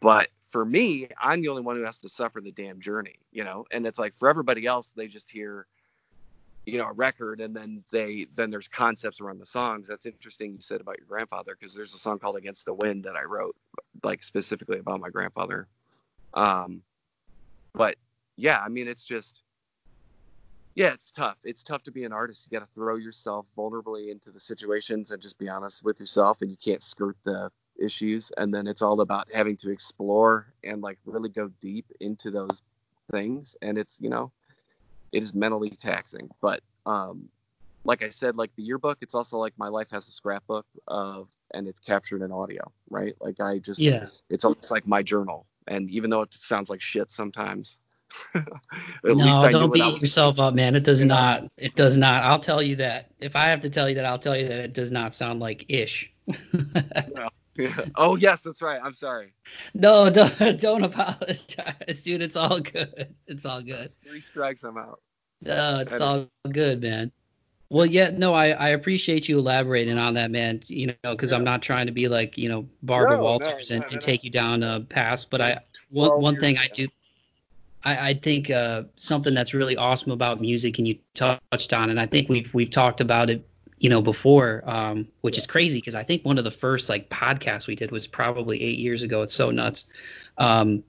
[0.00, 3.44] but for me i'm the only one who has to suffer the damn journey you
[3.44, 3.64] know?
[3.70, 5.66] And it's like for everybody else they just hear
[6.66, 9.88] you know a record and then they then there's concepts around the songs.
[9.88, 13.02] That's interesting you said about your grandfather because there's a song called against the wind
[13.04, 13.56] that i wrote
[14.04, 15.66] like specifically about my grandfather.
[16.34, 16.82] Um
[17.74, 17.96] but
[18.36, 19.42] yeah i mean it's just
[20.74, 21.36] yeah, it's tough.
[21.44, 22.46] It's tough to be an artist.
[22.50, 26.42] You got to throw yourself vulnerably into the situations and just be honest with yourself,
[26.42, 28.32] and you can't skirt the issues.
[28.36, 32.62] And then it's all about having to explore and like really go deep into those
[33.10, 33.56] things.
[33.62, 34.32] And it's you know,
[35.12, 36.30] it is mentally taxing.
[36.40, 37.28] But um,
[37.84, 41.28] like I said, like the yearbook, it's also like my life has a scrapbook of,
[41.54, 43.14] and it's captured in audio, right?
[43.20, 45.46] Like I just, yeah, it's almost like my journal.
[45.66, 47.78] And even though it sounds like shit sometimes,
[49.04, 50.74] no, don't beat yourself up, man.
[50.74, 51.44] It does not.
[51.56, 52.22] It does not.
[52.24, 53.10] I'll tell you that.
[53.20, 55.40] If I have to tell you that, I'll tell you that it does not sound
[55.40, 56.12] like ish.
[56.52, 57.28] no.
[57.56, 57.76] yeah.
[57.96, 58.80] Oh yes, that's right.
[58.82, 59.34] I'm sorry.
[59.74, 62.22] No, don't don't apologize, dude.
[62.22, 63.14] It's all good.
[63.26, 63.80] It's all good.
[63.80, 65.00] That's three strikes, I'm out.
[65.42, 67.10] No, it's all good, man.
[67.68, 70.60] Well, yeah, no, I, I appreciate you elaborating on that, man.
[70.66, 71.38] You know, because yeah.
[71.38, 74.02] I'm not trying to be like you know Barbara no, Walters no, no, and, and
[74.02, 75.58] take you down a pass, but I
[75.90, 76.88] one one thing I do
[77.84, 82.00] I, I think uh, something that's really awesome about music, and you touched on, and
[82.00, 83.46] I think we've we've talked about it,
[83.78, 87.08] you know, before, um, which is crazy because I think one of the first like
[87.10, 89.22] podcasts we did was probably eight years ago.
[89.22, 89.86] It's so nuts.
[90.38, 90.82] Um,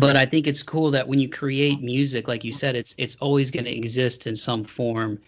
[0.00, 3.16] but I think it's cool that when you create music, like you said, it's it's
[3.16, 5.20] always going to exist in some form.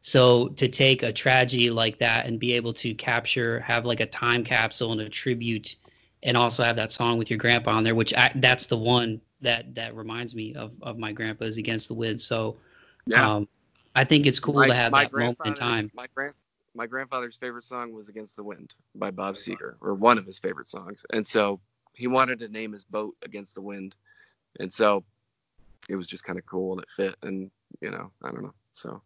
[0.00, 4.06] So to take a tragedy like that and be able to capture, have like a
[4.06, 5.76] time capsule and a tribute,
[6.24, 9.20] and also have that song with your grandpa on there, which I, that's the one
[9.42, 12.20] that that reminds me of of my grandpa's against the wind.
[12.20, 12.56] So
[13.06, 13.34] yeah.
[13.34, 13.48] Um,
[13.94, 15.90] I think it's cool my, to have that moment in time.
[15.94, 16.34] My grand
[16.74, 20.38] my grandfather's favorite song was Against the Wind by Bob Seger, or one of his
[20.38, 21.04] favorite songs.
[21.12, 21.60] And so
[21.94, 23.94] he wanted to name his boat Against the Wind.
[24.58, 25.04] And so
[25.88, 27.14] it was just kind of cool and it fit.
[27.22, 28.54] And, you know, I don't know.
[28.72, 29.02] So,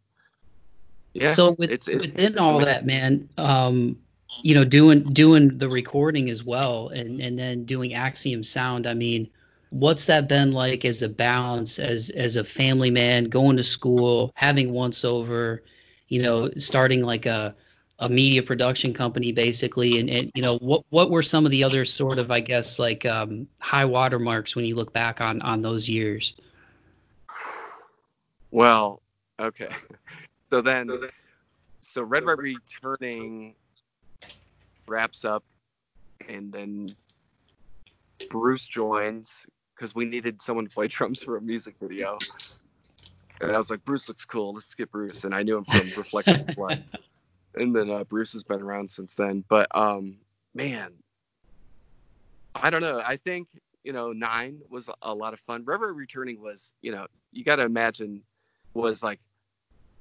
[1.13, 1.31] yeah.
[1.31, 2.73] So with, it's, it's, within it's all amazing.
[2.73, 3.99] that, man, um,
[4.43, 8.95] you know, doing doing the recording as well and, and then doing Axiom Sound, I
[8.95, 9.29] mean,
[9.71, 14.33] what's that been like as a balance as as a family man going to school
[14.35, 15.61] having OnceOver
[16.09, 17.55] you know starting like a
[18.01, 19.99] a media production company basically?
[19.99, 22.79] And, and you know what what were some of the other sort of i guess
[22.79, 26.35] like um, high watermarks when you look back on on those years?
[28.51, 29.03] Well
[29.41, 29.69] okay.
[30.49, 30.89] So then
[31.81, 33.57] so red right returning
[34.87, 35.43] wraps up
[36.29, 36.95] and then
[38.31, 39.45] bruce joins
[39.77, 42.17] because we needed someone to play drums for a music video.
[43.41, 44.55] And I was like, Bruce looks cool.
[44.55, 45.25] Let's get Bruce.
[45.25, 46.83] And I knew him from Reflection Blood.
[47.55, 49.45] And then uh, Bruce has been around since then.
[49.49, 50.17] But um,
[50.55, 50.93] man,
[52.55, 53.03] I don't know.
[53.05, 53.49] I think
[53.85, 55.65] you know nine was a lot of fun.
[55.65, 58.23] River Returning was, you know, you got to imagine
[58.75, 59.21] was like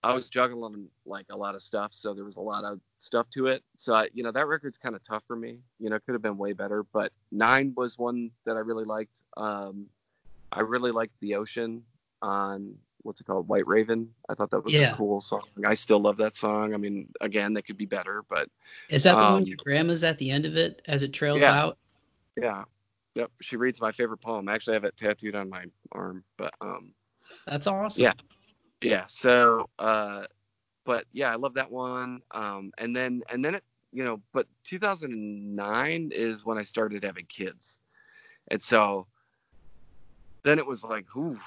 [0.05, 3.27] I was juggling like a lot of stuff, so there was a lot of stuff
[3.31, 3.63] to it.
[3.75, 5.59] So I, you know that record's kind of tough for me.
[5.79, 9.23] You know, could have been way better, but nine was one that I really liked.
[9.35, 9.87] Um,
[10.51, 11.83] I really liked the ocean
[12.21, 14.09] on what's it called, White Raven.
[14.29, 14.93] I thought that was Yeah.
[14.93, 15.43] a cool song.
[15.65, 16.73] I still love that song.
[16.73, 18.47] I mean, again, that could be better, but
[18.89, 21.41] Is that the one Um, your grandma's at the end of it as it trails
[21.41, 21.51] Yeah.
[21.51, 21.77] out?
[22.37, 22.63] yeah,
[23.15, 23.31] yep.
[23.41, 24.47] She reads my favorite poem.
[24.49, 26.93] I actually have it tattooed on my arm, but um,
[27.47, 28.03] That's awesome.
[28.03, 28.13] Yeah.
[28.81, 29.05] Yeah.
[29.07, 30.25] So, uh,
[30.85, 32.21] but yeah, I love that one.
[32.31, 37.25] Um, and then and then it, you know, but 2009 is when I started having
[37.27, 37.79] kids,
[38.51, 39.07] and so
[40.43, 41.39] then it was like, ooh,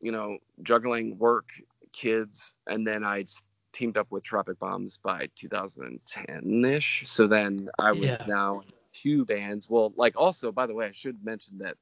[0.00, 1.48] you know, juggling work,
[1.92, 3.28] kids, and then I'd
[3.72, 7.02] teamed up with Tropic Bombs by 2010 ish.
[7.06, 8.26] So then I was Yeah.
[8.26, 8.62] now
[9.02, 9.68] two bands.
[9.68, 11.76] Well, like also, by the way, I should mention that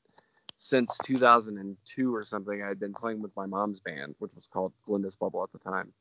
[0.59, 4.73] since 2002 or something, I had been playing with my mom's band, which was called
[4.87, 5.93] Glinda's Bubble at the time.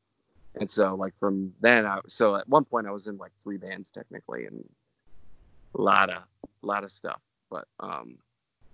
[0.56, 3.58] And so, like from then, I so at one point I was in like three
[3.58, 4.64] bands technically, and
[5.76, 7.20] a lot of a lot of stuff.
[7.50, 8.18] But um,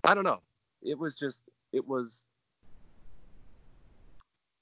[0.04, 0.42] I don't know.
[0.82, 2.26] It was just it was.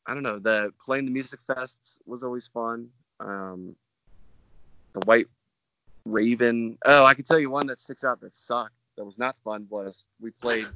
[0.05, 0.37] I don't know.
[0.39, 2.89] The playing the music fests was always fun.
[3.19, 3.75] Um,
[4.93, 5.27] the White
[6.05, 6.77] Raven.
[6.85, 8.75] Oh, I can tell you one that sticks out that sucked.
[8.95, 9.65] That was not fun.
[9.69, 10.67] Was we played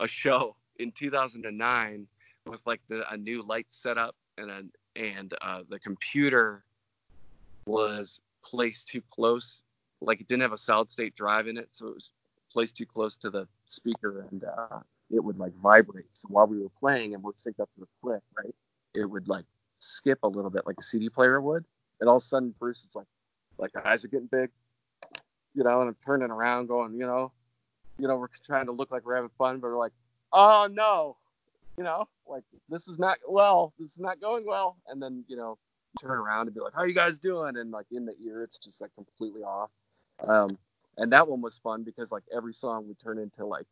[0.00, 2.06] a show in 2009
[2.46, 4.62] with like the, a new light setup and a,
[4.96, 6.64] and uh, the computer
[7.66, 9.62] was placed too close.
[10.00, 12.10] Like it didn't have a solid state drive in it, so it was
[12.52, 14.78] placed too close to the speaker, and uh,
[15.10, 16.06] it would like vibrate.
[16.12, 18.54] So while we were playing and we're synced up to the click, right,
[18.94, 19.44] it would like
[19.78, 21.64] skip a little bit like a CD player would.
[22.00, 23.06] And all of a sudden, Bruce is like,
[23.58, 24.50] like the eyes are getting big,
[25.54, 27.32] you know, and I'm turning around, going, you know,
[27.98, 29.92] you know, we're trying to look like we're having fun, but we're like,
[30.32, 31.16] oh no,
[31.76, 34.76] you know, like this is not well, this is not going well.
[34.88, 35.58] And then, you know,
[36.00, 37.56] turn around and be like, how you guys doing?
[37.56, 39.70] And like in the ear, it's just like completely off.
[40.26, 40.58] Um,
[40.96, 43.66] and that one was fun because like every song would turn into like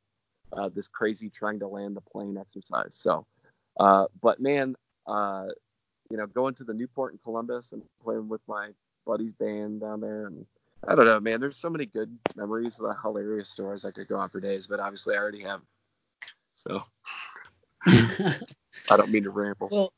[0.52, 2.94] uh, this crazy trying to land the plane exercise.
[2.94, 3.26] So,
[3.80, 5.46] uh, but man, uh,
[6.10, 8.70] you know, going to the Newport in Columbus and playing with my
[9.06, 10.46] buddy's band down there and
[10.88, 11.40] I don't know, man.
[11.40, 14.66] There's so many good memories, of the hilarious stories I could go on for days,
[14.66, 15.60] but obviously I already have.
[16.56, 16.82] So
[17.86, 18.36] I
[18.96, 19.68] don't mean to ramble.
[19.70, 19.92] well,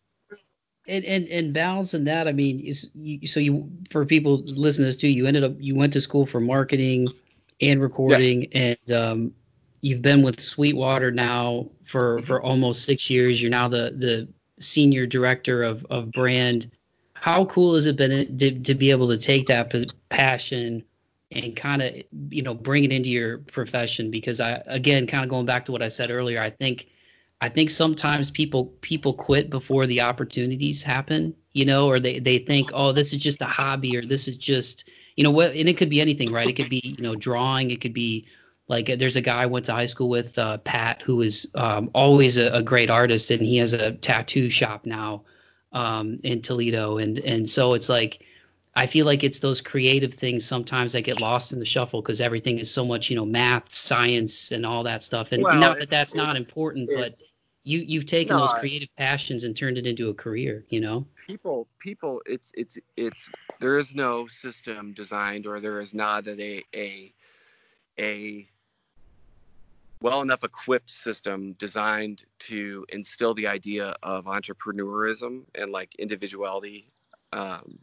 [0.88, 4.88] and and and balancing that, I mean, is you, so you for people listening to
[4.88, 7.08] this too, you ended up you went to school for marketing
[7.60, 9.34] and recording, and um,
[9.80, 13.42] you've been with Sweetwater now for for almost six years.
[13.42, 14.28] You're now the the
[14.60, 16.70] senior director of of brand.
[17.26, 19.74] How cool has it been to, to be able to take that
[20.10, 20.84] passion
[21.32, 21.92] and kind of
[22.30, 24.12] you know bring it into your profession?
[24.12, 26.86] Because I again, kind of going back to what I said earlier, I think
[27.40, 32.38] I think sometimes people people quit before the opportunities happen, you know, or they they
[32.38, 35.68] think, oh, this is just a hobby, or this is just, you know, what, and
[35.68, 36.48] it could be anything, right?
[36.48, 37.72] It could be, you know, drawing.
[37.72, 38.24] It could be
[38.68, 41.90] like there's a guy I went to high school with, uh, Pat, who is um,
[41.92, 45.24] always a, a great artist, and he has a tattoo shop now
[45.76, 48.26] um, in Toledo, and and so it's like.
[48.78, 52.20] I feel like it's those creative things sometimes that get lost in the shuffle because
[52.20, 55.32] everything is so much, you know, math, science, and all that stuff.
[55.32, 57.14] And Well, not that that's not important, but
[57.64, 61.06] you you've taken No, those creative passions and turned it into a career you know
[61.26, 66.62] people people it's it's it's there is no system designed or there is not a
[66.74, 67.12] a
[67.98, 68.48] a
[70.00, 76.90] well enough equipped system designed to instill the idea of entrepreneurism and like individuality
[77.32, 77.78] um,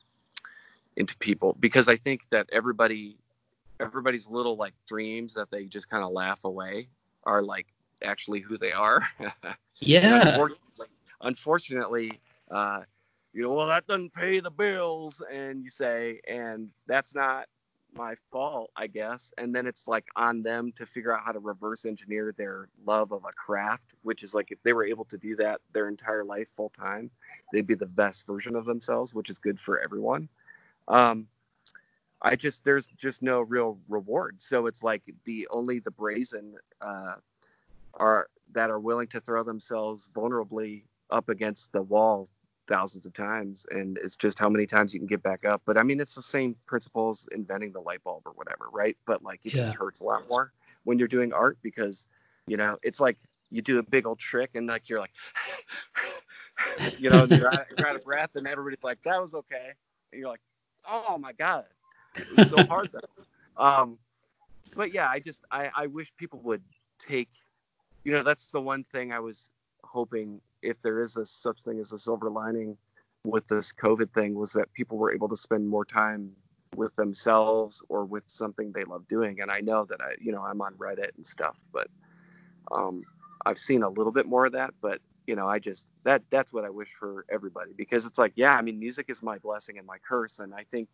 [0.95, 3.17] into people because i think that everybody
[3.79, 6.87] everybody's little like dreams that they just kind of laugh away
[7.25, 7.67] are like
[8.03, 9.07] actually who they are.
[9.79, 10.29] Yeah.
[10.29, 10.87] unfortunately,
[11.21, 12.81] unfortunately uh,
[13.33, 17.47] you know, well, that doesn't pay the bills, and you say, and that's not
[17.95, 19.33] my fault, I guess.
[19.37, 23.11] And then it's like on them to figure out how to reverse engineer their love
[23.11, 26.23] of a craft, which is like if they were able to do that their entire
[26.23, 27.09] life full time,
[27.51, 30.29] they'd be the best version of themselves, which is good for everyone.
[30.87, 31.27] Um,
[32.21, 37.15] I just there's just no real reward, so it's like the only the brazen uh,
[37.95, 42.27] are that are willing to throw themselves vulnerably up against the wall
[42.67, 45.77] thousands of times and it's just how many times you can get back up but
[45.77, 48.97] i mean it's the same principles inventing the light bulb or whatever right?
[49.05, 50.51] But like it just hurts a lot more
[50.83, 52.07] when you're doing art because
[52.47, 53.17] you know it's like
[53.49, 55.13] you do a big old trick and like you're like
[56.97, 59.71] you know you're, out, you're out of breath and everybody's like that was okay.
[60.11, 60.41] And you're like
[60.89, 61.65] oh my god.
[62.15, 63.63] It was so hard though.
[63.63, 63.97] Um
[64.75, 66.63] but yeah i just i i wish people would
[66.97, 67.29] take
[68.03, 69.51] you know that's the one thing i was
[69.83, 72.77] hoping if there is a such thing as a silver lining
[73.25, 76.31] with this covid thing was that people were able to spend more time
[76.75, 79.41] with themselves or with something they love doing.
[79.41, 81.87] And i know that i you know i'm on reddit and stuff but
[82.71, 83.03] um
[83.45, 86.51] i've seen a little bit more of that but you know, I just that that's
[86.51, 89.77] what I wish for everybody because it's like, yeah, I mean, music is my blessing
[89.77, 90.89] and my curse, and I think,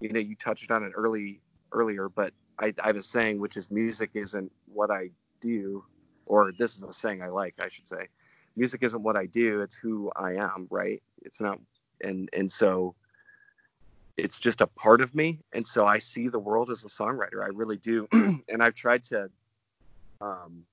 [0.00, 1.40] you know, you touched on it early
[1.72, 5.10] earlier, but I, I have a saying which is music isn't what I
[5.40, 5.84] do,
[6.26, 8.08] or this is a saying I like, I should say,
[8.56, 11.02] music isn't what I do, it's who I am, right?
[11.22, 11.58] It's not,
[12.02, 12.94] and and so
[14.16, 17.42] it's just a part of me, and so I see the world as a songwriter,
[17.42, 19.30] I really do, and I've tried to,
[20.20, 20.64] um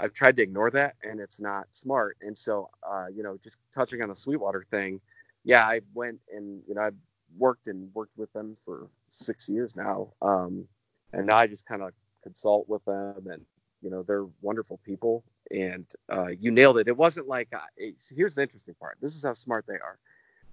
[0.00, 2.16] I've tried to ignore that, and it's not smart.
[2.22, 4.98] And so, uh, you know, just touching on the Sweetwater thing,
[5.44, 6.90] yeah, I went and you know I
[7.38, 10.66] worked and worked with them for six years now, um,
[11.12, 11.92] and now I just kind of
[12.22, 13.44] consult with them, and
[13.82, 15.24] you know they're wonderful people.
[15.50, 16.86] And uh, you nailed it.
[16.86, 18.98] It wasn't like uh, here's the interesting part.
[19.00, 19.98] This is how smart they are.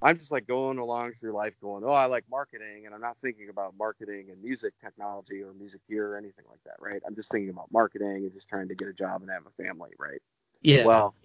[0.02, 3.18] I'm just like going along through life going, oh, I like marketing, and I'm not
[3.18, 7.02] thinking about marketing and music technology or music gear or anything like that, right?
[7.06, 9.64] I'm just thinking about marketing and just trying to get a job and have a
[9.64, 10.22] family, right?
[10.62, 10.86] Yeah.
[10.86, 11.16] Well,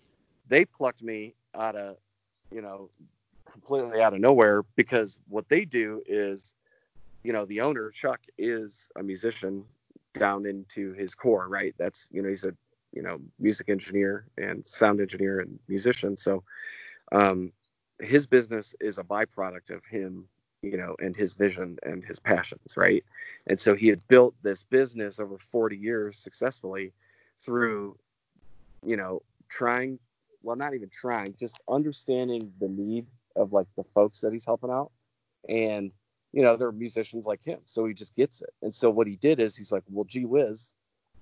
[0.48, 1.96] they plucked me out of,
[2.50, 2.88] you know,
[3.50, 6.55] completely out of nowhere because what they do is,
[7.24, 9.64] you know, the owner Chuck is a musician
[10.14, 11.74] down into his core, right?
[11.78, 12.54] That's you know he's a
[12.92, 16.42] you know music engineer and sound engineer and musician, so.
[17.10, 17.52] Um,
[18.00, 20.26] his business is a byproduct of him
[20.62, 23.04] you know and his vision and his passions right
[23.48, 26.92] and so he had built this business over 40 years successfully
[27.40, 27.96] through
[28.84, 29.98] you know trying
[30.42, 33.06] well not even trying just understanding the need
[33.36, 34.90] of like the folks that he's helping out
[35.48, 35.90] and
[36.32, 39.16] you know they're musicians like him so he just gets it and so what he
[39.16, 40.74] did is he's like well gee whiz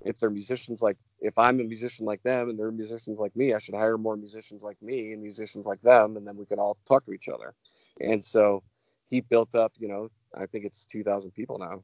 [0.02, 3.54] if they're musicians like if I'm a musician like them and they're musicians like me,
[3.54, 6.58] I should hire more musicians like me and musicians like them, and then we can
[6.58, 7.54] all talk to each other.
[8.00, 8.62] And so
[9.08, 11.82] he built up, you know, I think it's 2,000 people now,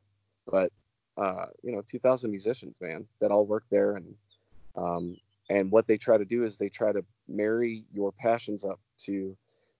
[0.50, 0.72] but
[1.18, 4.14] uh, you know, 2,000 musicians, man, that all work there, and
[4.76, 5.16] um,
[5.48, 9.34] and what they try to do is they try to marry your passions up to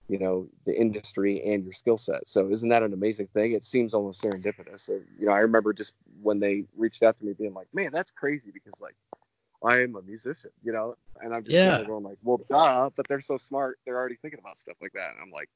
[0.07, 2.27] you know the industry and your skill set.
[2.27, 3.51] So isn't that an amazing thing?
[3.51, 4.81] It seems almost serendipitous.
[4.81, 7.91] So, you know i remember just when they reached out to me being like man
[7.91, 8.95] that's crazy because like
[9.63, 10.95] i am a musician you know?
[11.21, 11.83] And i'm just yeah.
[11.83, 13.79] going like well duh but they're so smart.
[13.85, 15.11] They're already thinking about stuff like that.
[15.11, 15.49] And i'm like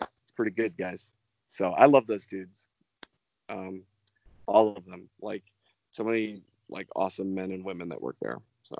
[0.00, 1.10] it's pretty good guys.
[1.48, 2.66] So i love those dudes
[3.48, 3.82] um
[4.46, 5.08] all of them.
[5.20, 5.44] Like
[5.90, 8.38] so many like awesome men and women that work there.
[8.62, 8.76] So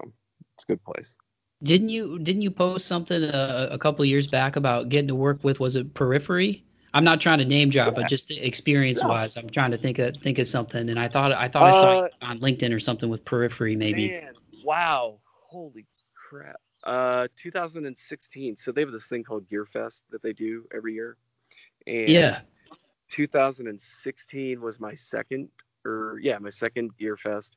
[0.54, 1.16] it's a good place
[1.62, 5.14] didn't you didn't you post something a, uh, a couple years back about getting to
[5.14, 6.64] work with was it Periphery?
[6.94, 10.16] I'm not trying to name drop, but just experience wise, I'm trying to think of
[10.16, 10.88] think of something.
[10.88, 14.10] And I thought I thought I saw uh, on LinkedIn or something with Periphery, maybe.
[14.10, 14.32] Man,
[14.64, 16.56] wow, holy crap!
[16.84, 18.56] Uh, 2016.
[18.56, 21.16] So they have this thing called Gearfest that they do every year,
[21.86, 22.40] and yeah,
[23.10, 25.48] 2016 was my second,
[25.84, 27.50] or yeah, my second Gearfest,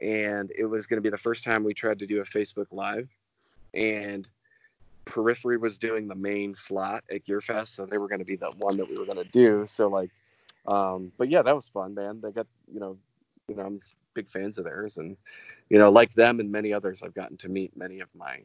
[0.00, 2.66] and it was going to be the first time we tried to do a Facebook
[2.70, 3.08] Live
[3.74, 4.28] and
[5.04, 8.50] Periphery was doing the main slot at Gearfest, so they were going to be the
[8.58, 9.64] one that we were going to do.
[9.66, 10.10] So like,
[10.66, 12.20] um, but yeah, that was fun, man.
[12.20, 12.98] They got you know,
[13.48, 13.80] you know, I'm
[14.14, 15.16] big fans of theirs, and
[15.70, 18.40] you know, like them and many others, I've gotten to meet many of my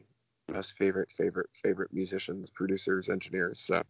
[0.48, 3.60] most favorite, favorite, favorite musicians, producers, engineers.
[3.60, 3.82] So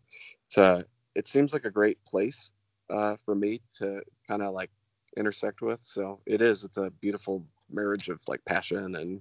[0.47, 0.83] it's uh,
[1.15, 2.51] it seems like a great place
[2.91, 4.71] uh, for me to kind of like
[5.17, 5.81] intersect with.
[5.83, 6.65] So it is.
[6.65, 9.21] It's a beautiful marriage of like passion and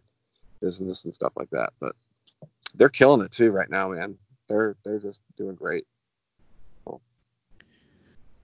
[0.62, 1.72] business and stuff like that.
[1.80, 1.96] But
[2.76, 4.18] they're killing it too right now, man.
[4.48, 5.86] They're they're just doing great.
[6.86, 7.02] Cool.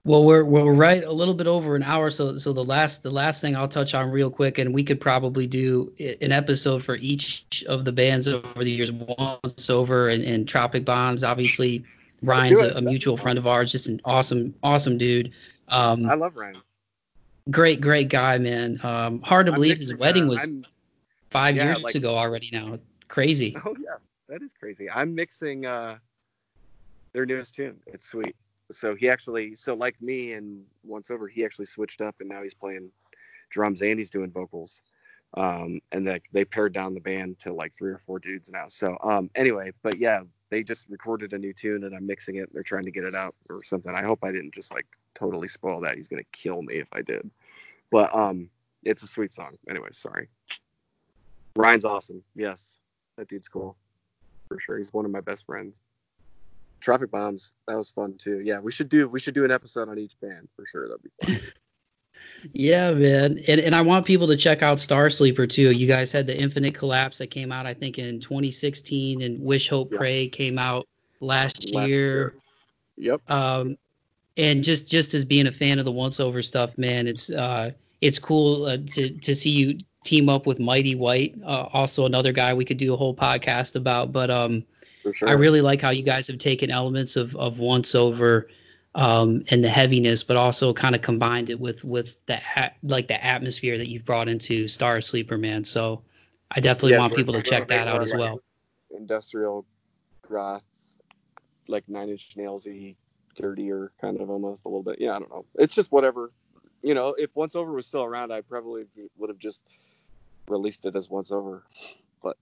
[0.04, 3.10] Well, we're we're right a little bit over an hour, so so the last the
[3.10, 6.96] last thing I'll touch on real quick, and we could probably do an episode for
[6.96, 8.90] each of the bands over the years.
[8.90, 11.84] OnceOver and, and Tropic Bombs, obviously.
[12.22, 15.32] Ryan's a, a, mutual friend of ours, just an awesome, awesome dude.
[15.68, 16.56] Um, I love Ryan.
[17.50, 18.80] Great, great guy, man.
[18.82, 20.64] Um, hard to I'm believe his wedding was I'm,
[21.30, 22.50] five yeah, years like, ago already.
[22.52, 22.78] Now,
[23.08, 23.56] crazy.
[23.64, 23.96] Oh yeah,
[24.28, 24.90] that is crazy.
[24.90, 25.98] I'm mixing uh,
[27.12, 27.76] their newest tune.
[27.86, 28.36] It's sweet.
[28.70, 32.54] So he actually, so like me and OnceOver, he actually switched up and now he's
[32.54, 32.90] playing
[33.50, 34.82] drums and he's doing vocals.
[35.34, 38.66] Um, and they, they pared down the band to like three or four dudes now.
[38.68, 42.52] So um, anyway, but yeah, they just recorded a new tune and I'm mixing it.
[42.52, 43.94] They're trying to get it out or something.
[43.94, 45.96] I hope I didn't just like totally spoil that.
[45.96, 47.30] He's gonna kill me if I did.
[47.90, 48.50] But um,
[48.84, 49.58] it's a sweet song.
[49.68, 50.28] Anyway, sorry.
[51.58, 52.22] Ryan's awesome.
[52.36, 52.78] Yes,
[53.16, 53.76] that dude's cool
[54.46, 54.78] for sure.
[54.78, 55.80] He's one of my best friends.
[56.80, 58.40] Tropic Bombs, that was fun too.
[58.40, 60.86] Yeah, we should do we should do an episode on each band for sure.
[60.88, 61.40] That'd be fun.
[62.52, 63.40] yeah, man.
[63.48, 65.72] And and I want people to check out Starsleeper too.
[65.72, 69.68] You guys had the Infinite Collapse that came out I think in 2016 and Wish
[69.68, 69.98] Hope yep.
[69.98, 70.86] Pray came out
[71.20, 71.96] last, last year.
[71.98, 72.34] year.
[72.96, 73.30] Yep.
[73.30, 73.76] Um
[74.36, 78.20] and just just as being a fan of the OnceOver stuff, man, it's uh it's
[78.20, 82.54] cool uh, to to see you team up with Mighty White, uh, also another guy
[82.54, 84.12] we could do a whole podcast about.
[84.12, 84.64] But um,
[85.14, 85.28] sure.
[85.28, 88.44] I really like how you guys have taken elements of of OnceOver
[88.94, 92.40] um, and the heaviness, but also kind of combined it with with the
[92.82, 95.64] like the atmosphere that you've brought into Starsleeper, man.
[95.64, 96.02] So
[96.50, 98.40] I definitely Yeah, want people to check that out as like well.
[98.90, 99.66] Industrial
[100.28, 100.64] goth,
[101.68, 102.96] like Nine Inch Nailsy,
[103.36, 104.96] dirtier kind of almost a little bit.
[105.00, 105.44] Yeah, I don't know.
[105.56, 106.32] It's just whatever.
[106.82, 108.84] You know, if OnceOver was still around, I probably
[109.16, 109.62] would have just
[110.50, 111.62] released it as OnceOver.
[112.22, 112.36] But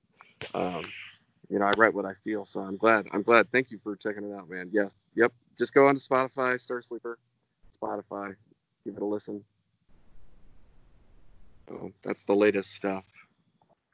[0.54, 0.82] um,
[1.48, 3.06] you know, I write what I feel, so I'm glad.
[3.12, 3.50] I'm glad.
[3.52, 4.70] Thank you for checking it out, man.
[4.72, 5.32] Yes, yep.
[5.58, 7.14] Just go on to Spotify, Starsleeper,
[7.82, 8.34] Spotify,
[8.84, 9.44] give it a listen.
[11.68, 13.04] So that's the latest stuff.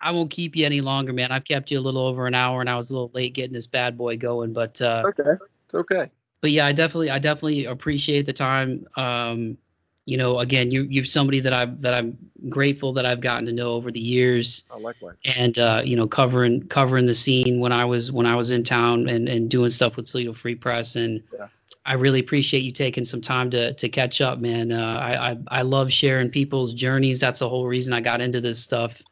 [0.00, 1.30] I won't keep you any longer, man.
[1.30, 3.52] I've kept you a little over an hour, and I was a little late getting
[3.52, 4.52] this bad boy going.
[4.52, 5.30] But uh, Okay,
[5.66, 6.10] it's okay.
[6.40, 8.86] but yeah, I definitely I definitely appreciate the time.
[8.96, 9.58] Um,
[10.04, 12.18] you know, again, you you're somebody that I that I'm
[12.48, 14.64] grateful that I've gotten to know over the years.
[14.70, 15.16] Oh, likewise.
[15.36, 18.64] and uh, you know covering covering the scene when I was when I was in
[18.64, 21.46] town and, and doing stuff with Toledo Free Press and Yeah.
[21.84, 24.72] I really appreciate you taking some time to to catch up, man.
[24.72, 27.20] Uh, I, I I love sharing people's journeys.
[27.20, 29.02] That's the whole reason I got into this stuff,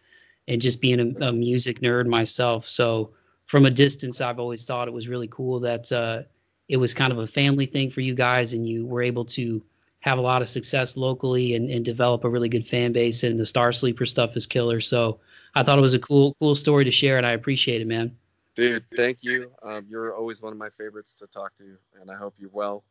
[0.49, 2.69] and just being a, a music nerd myself.
[2.69, 3.13] So
[3.47, 6.23] from a distance, I've always thought it was really cool that uh,
[6.69, 9.61] it was kind of a family thing for you guys, and you were able to
[10.01, 13.23] have a lot of success locally and, and develop a really good fan base.
[13.23, 14.81] And the Starsleeper stuff is killer.
[14.81, 15.21] So
[15.55, 18.17] I thought it was a cool cool story to share, and I appreciate it, man.
[18.55, 19.51] Dude, thank you.
[19.63, 22.83] Um, you're always one of my favorites to talk to, and I hope you're well.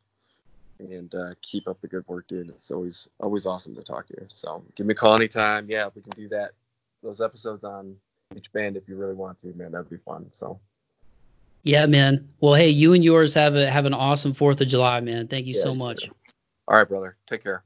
[0.78, 2.48] And uh, keep up the good work, dude.
[2.48, 4.26] It's always always awesome to talk to you.
[4.32, 5.66] So give me a call anytime.
[5.68, 6.52] Yeah, we can do that.
[7.02, 7.96] Those episodes on
[8.36, 9.72] each band if you really want to, man.
[9.72, 10.26] That'd be fun.
[10.32, 10.58] So
[11.64, 12.28] Yeah, man.
[12.40, 15.28] Well, hey, you and yours have a have an awesome Fourth of July, man.
[15.28, 16.04] Thank you Yeah, so much.
[16.04, 16.12] too.
[16.70, 17.16] All right, brother.
[17.26, 17.64] Take care.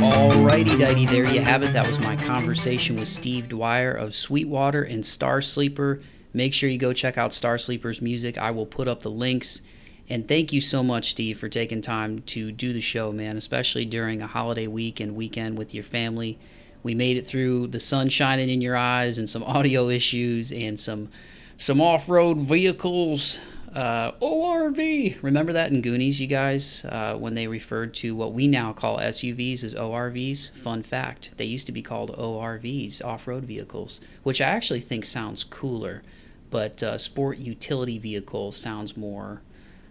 [0.00, 1.74] Alrighty, dighty, there you have it.
[1.74, 6.02] That was my conversation with Steve Dwyer of Sweetwater and Starsleeper.
[6.32, 8.38] Make sure you go check out Starsleeper's music.
[8.38, 9.60] I will put up the links.
[10.08, 13.84] And thank you so much, Steve, for taking time to do the show, man, especially
[13.84, 16.38] during a holiday week and weekend with your family.
[16.86, 20.78] We made it through the sun shining in your eyes and some audio issues and
[20.78, 21.08] some
[21.56, 23.40] some off-road vehicles
[23.72, 25.20] uh, ORV.
[25.20, 28.98] Remember that in Goonies, you guys, uh, when they referred to what we now call
[28.98, 30.52] SUVs as ORVs?
[30.58, 35.42] Fun fact: they used to be called ORVs, off-road vehicles, which I actually think sounds
[35.42, 36.04] cooler.
[36.50, 39.42] But uh, sport utility vehicle sounds more,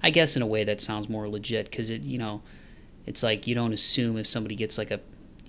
[0.01, 2.41] I guess, in a way that sounds more legit because it, you know,
[3.05, 5.01] it's like you don't assume if somebody gets like a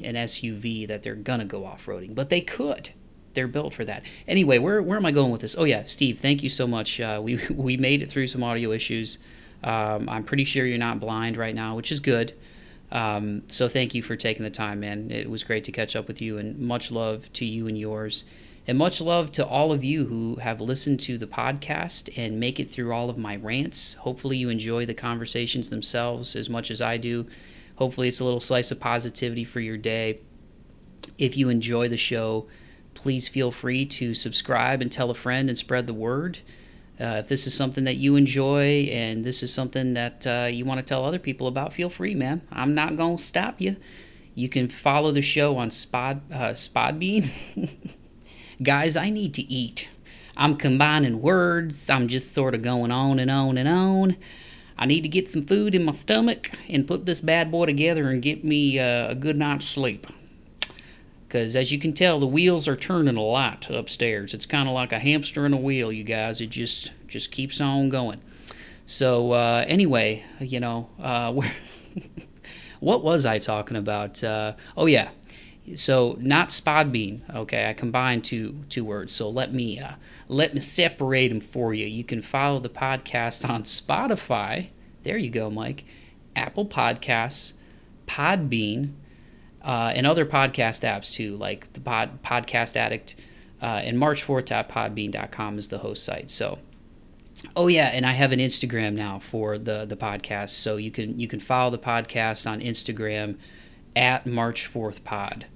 [0.02, 2.90] an SUV that they're gonna go off-roading, but they could
[3.36, 4.02] they're built for that.
[4.26, 5.54] Anyway, where where am I going with this?
[5.56, 6.98] Oh yeah, Steve, thank you so much.
[6.98, 9.18] Uh, we we made it through some audio issues.
[9.62, 12.32] Um, I'm pretty sure you're not blind right now, which is good.
[12.90, 15.10] Um, so thank you for taking the time, man.
[15.10, 18.24] It was great to catch up with you, and much love to you and yours.
[18.68, 22.58] And much love to all of you who have listened to the podcast and make
[22.58, 23.94] it through all of my rants.
[23.94, 27.26] Hopefully, you enjoy the conversations themselves as much as I do.
[27.76, 30.18] Hopefully, it's a little slice of positivity for your day.
[31.18, 32.46] If you enjoy the show,
[32.94, 36.38] please feel free to subscribe and tell a friend and spread the word.
[36.98, 40.64] Uh, if this is something that you enjoy and this is something that uh, you
[40.64, 42.40] want to tell other people about, feel free, man.
[42.50, 43.76] I'm not going to stop you.
[44.34, 47.28] You can follow the show on Spod, uh, Spodbean.
[48.62, 49.88] Guys, I need to eat.
[50.36, 51.88] I'm combining words.
[51.90, 54.16] I'm just sort of going on and on and on.
[54.78, 58.10] I need to get some food in my stomach and put this bad boy together
[58.10, 60.06] and get me uh, a good night's sleep.
[61.26, 64.34] Because as you can tell the wheels are turning a lot upstairs.
[64.34, 66.40] It's kind of like a hamster in a wheel you guys.
[66.40, 68.20] It just just keeps on going.
[68.84, 71.32] So uh, anyway you know uh,
[72.80, 74.22] what was i talking about?
[74.22, 75.08] Uh, oh yeah
[75.74, 77.68] so not spodbean okay?
[77.68, 79.94] I combined two two words so let me uh,
[80.28, 81.86] let me separate them for you.
[81.86, 84.68] You can follow the podcast on spotify.
[85.02, 85.84] There you go mike.
[86.36, 87.54] Apple podcasts
[88.06, 88.92] podbean
[89.62, 93.16] uh, and other podcast apps too, like the Pod, Podcast Addict
[93.60, 96.30] uh, and March4th.podbean.com is the host site.
[96.30, 96.58] So,
[97.56, 101.18] oh yeah, and I have an Instagram now for the the podcast, so you can
[101.18, 103.38] you can follow the podcast on Instagram
[103.96, 105.46] at March Forth Pod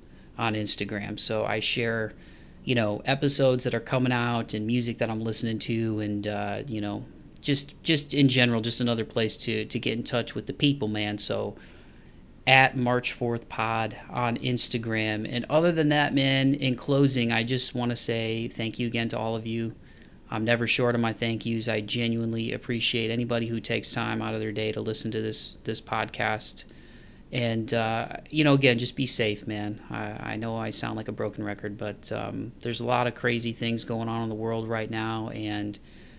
[0.41, 1.21] on Instagram.
[1.21, 2.13] So I share,
[2.65, 6.63] you know, episodes that are coming out and music that I'm listening to, and uh,
[6.67, 7.05] you know,
[7.41, 10.89] just just in general, just another place to to get in touch with the people,
[10.89, 11.19] man.
[11.19, 11.57] So
[12.47, 15.29] at March 4th Pod on Instagram.
[15.31, 19.09] And other than that, man, in closing, I just want to say thank you again
[19.11, 19.75] to all of you.
[20.31, 21.69] I'm never short of my thank yous.
[21.69, 25.59] I genuinely appreciate anybody who takes time out of their day to listen to this
[25.65, 26.65] this podcast.
[27.33, 29.81] And uh, you know, again, just be safe, man.
[29.91, 33.15] I, I, know I sound like a broken record, but um, there's a lot of
[33.15, 35.29] crazy things going on in the world right now.
[35.31, 35.79] And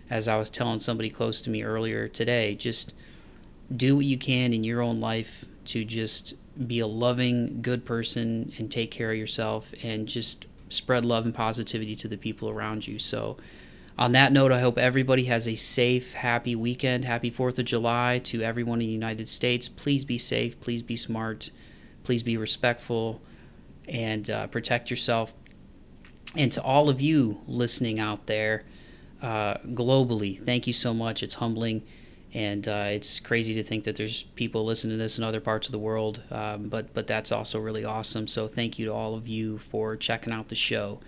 [0.09, 2.93] as I was telling somebody close to me earlier today, just
[3.75, 6.33] do what you can in your own life to just
[6.67, 11.33] be a loving, good person and take care of yourself and just spread love and
[11.35, 12.99] positivity to the people around you.
[12.99, 13.37] So,
[14.01, 17.05] on that note, I hope everybody has a safe, happy weekend.
[17.05, 19.67] Happy 4th of July to everyone in the United States.
[19.69, 20.59] Please be safe.
[20.59, 21.51] Please be smart.
[22.03, 23.21] Please be respectful
[23.87, 25.33] and uh, protect yourself.
[26.35, 28.63] And to all of you listening out there
[29.21, 31.21] uh, globally, thank you so much.
[31.21, 31.83] It's humbling.
[32.33, 35.67] And uh, it's crazy to think that there's people listening to this in other parts
[35.67, 38.25] of the world, um, but but that's also really awesome.
[38.25, 41.01] So thank you to all of you for checking out the show.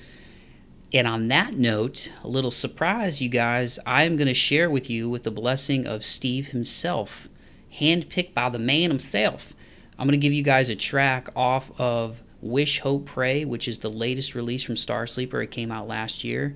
[0.95, 5.09] And on that note, a little surprise, you guys, I'm going to share with you
[5.09, 7.27] with the blessing of Steve himself,
[7.79, 9.53] handpicked by the man himself.
[9.97, 13.79] I'm going to give you guys a track off of Wish, Hope, Pray, which is
[13.79, 15.43] the latest release from Starsleeper.
[15.43, 16.55] It came out last year,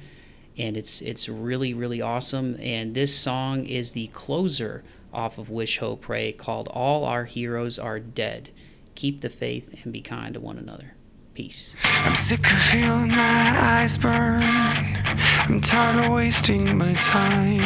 [0.56, 2.58] and it's it's really really awesome.
[2.60, 7.80] And this song is the closer off of Wish, Hope, Pray, called "All Our Heroes
[7.80, 8.52] Are Dead."
[8.94, 10.94] Keep the faith and be kind to one another.
[11.38, 11.76] Peace.
[11.84, 14.42] I'm sick of feeling my eyes burn.
[14.42, 17.62] I'm tired of wasting my time.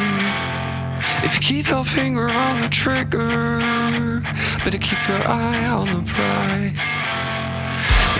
[1.24, 3.60] If you keep your finger on the trigger,
[4.66, 6.92] better keep your eye on the prize.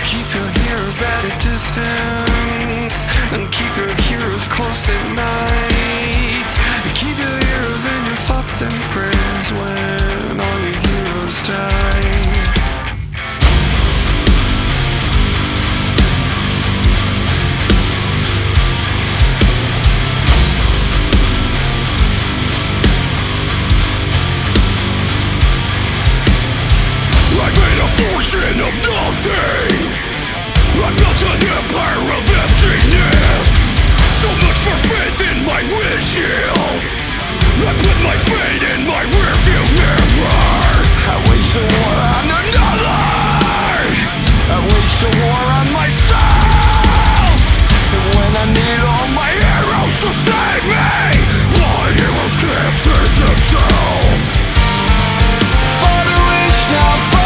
[0.08, 2.96] Keep your heroes at a distance,
[3.36, 6.48] and keep your heroes close at night.
[6.96, 12.41] Keep your heroes in your thoughts and prayers when all your heroes die.
[28.10, 29.78] Fortune of nothing
[30.82, 33.48] I built an empire of emptiness!
[34.18, 36.82] So much for faith in my windshield
[37.62, 40.82] I put my fate in my rearview mirror!
[41.14, 43.02] I wage a war on another!
[44.50, 47.38] I wage a war on myself!
[47.94, 50.90] And when I need all my heroes to save me
[51.62, 54.32] My heroes can't save themselves!
[55.82, 57.21] Father, wish now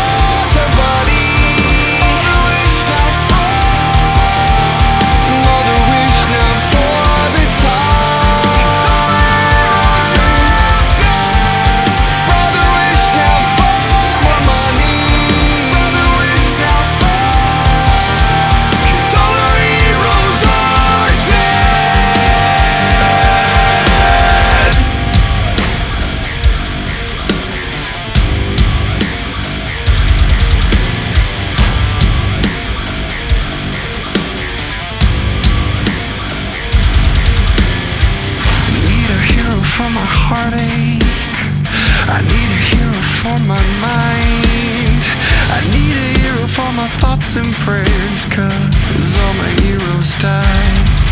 [47.17, 51.06] thoughts and prayers, cause all my heroes died.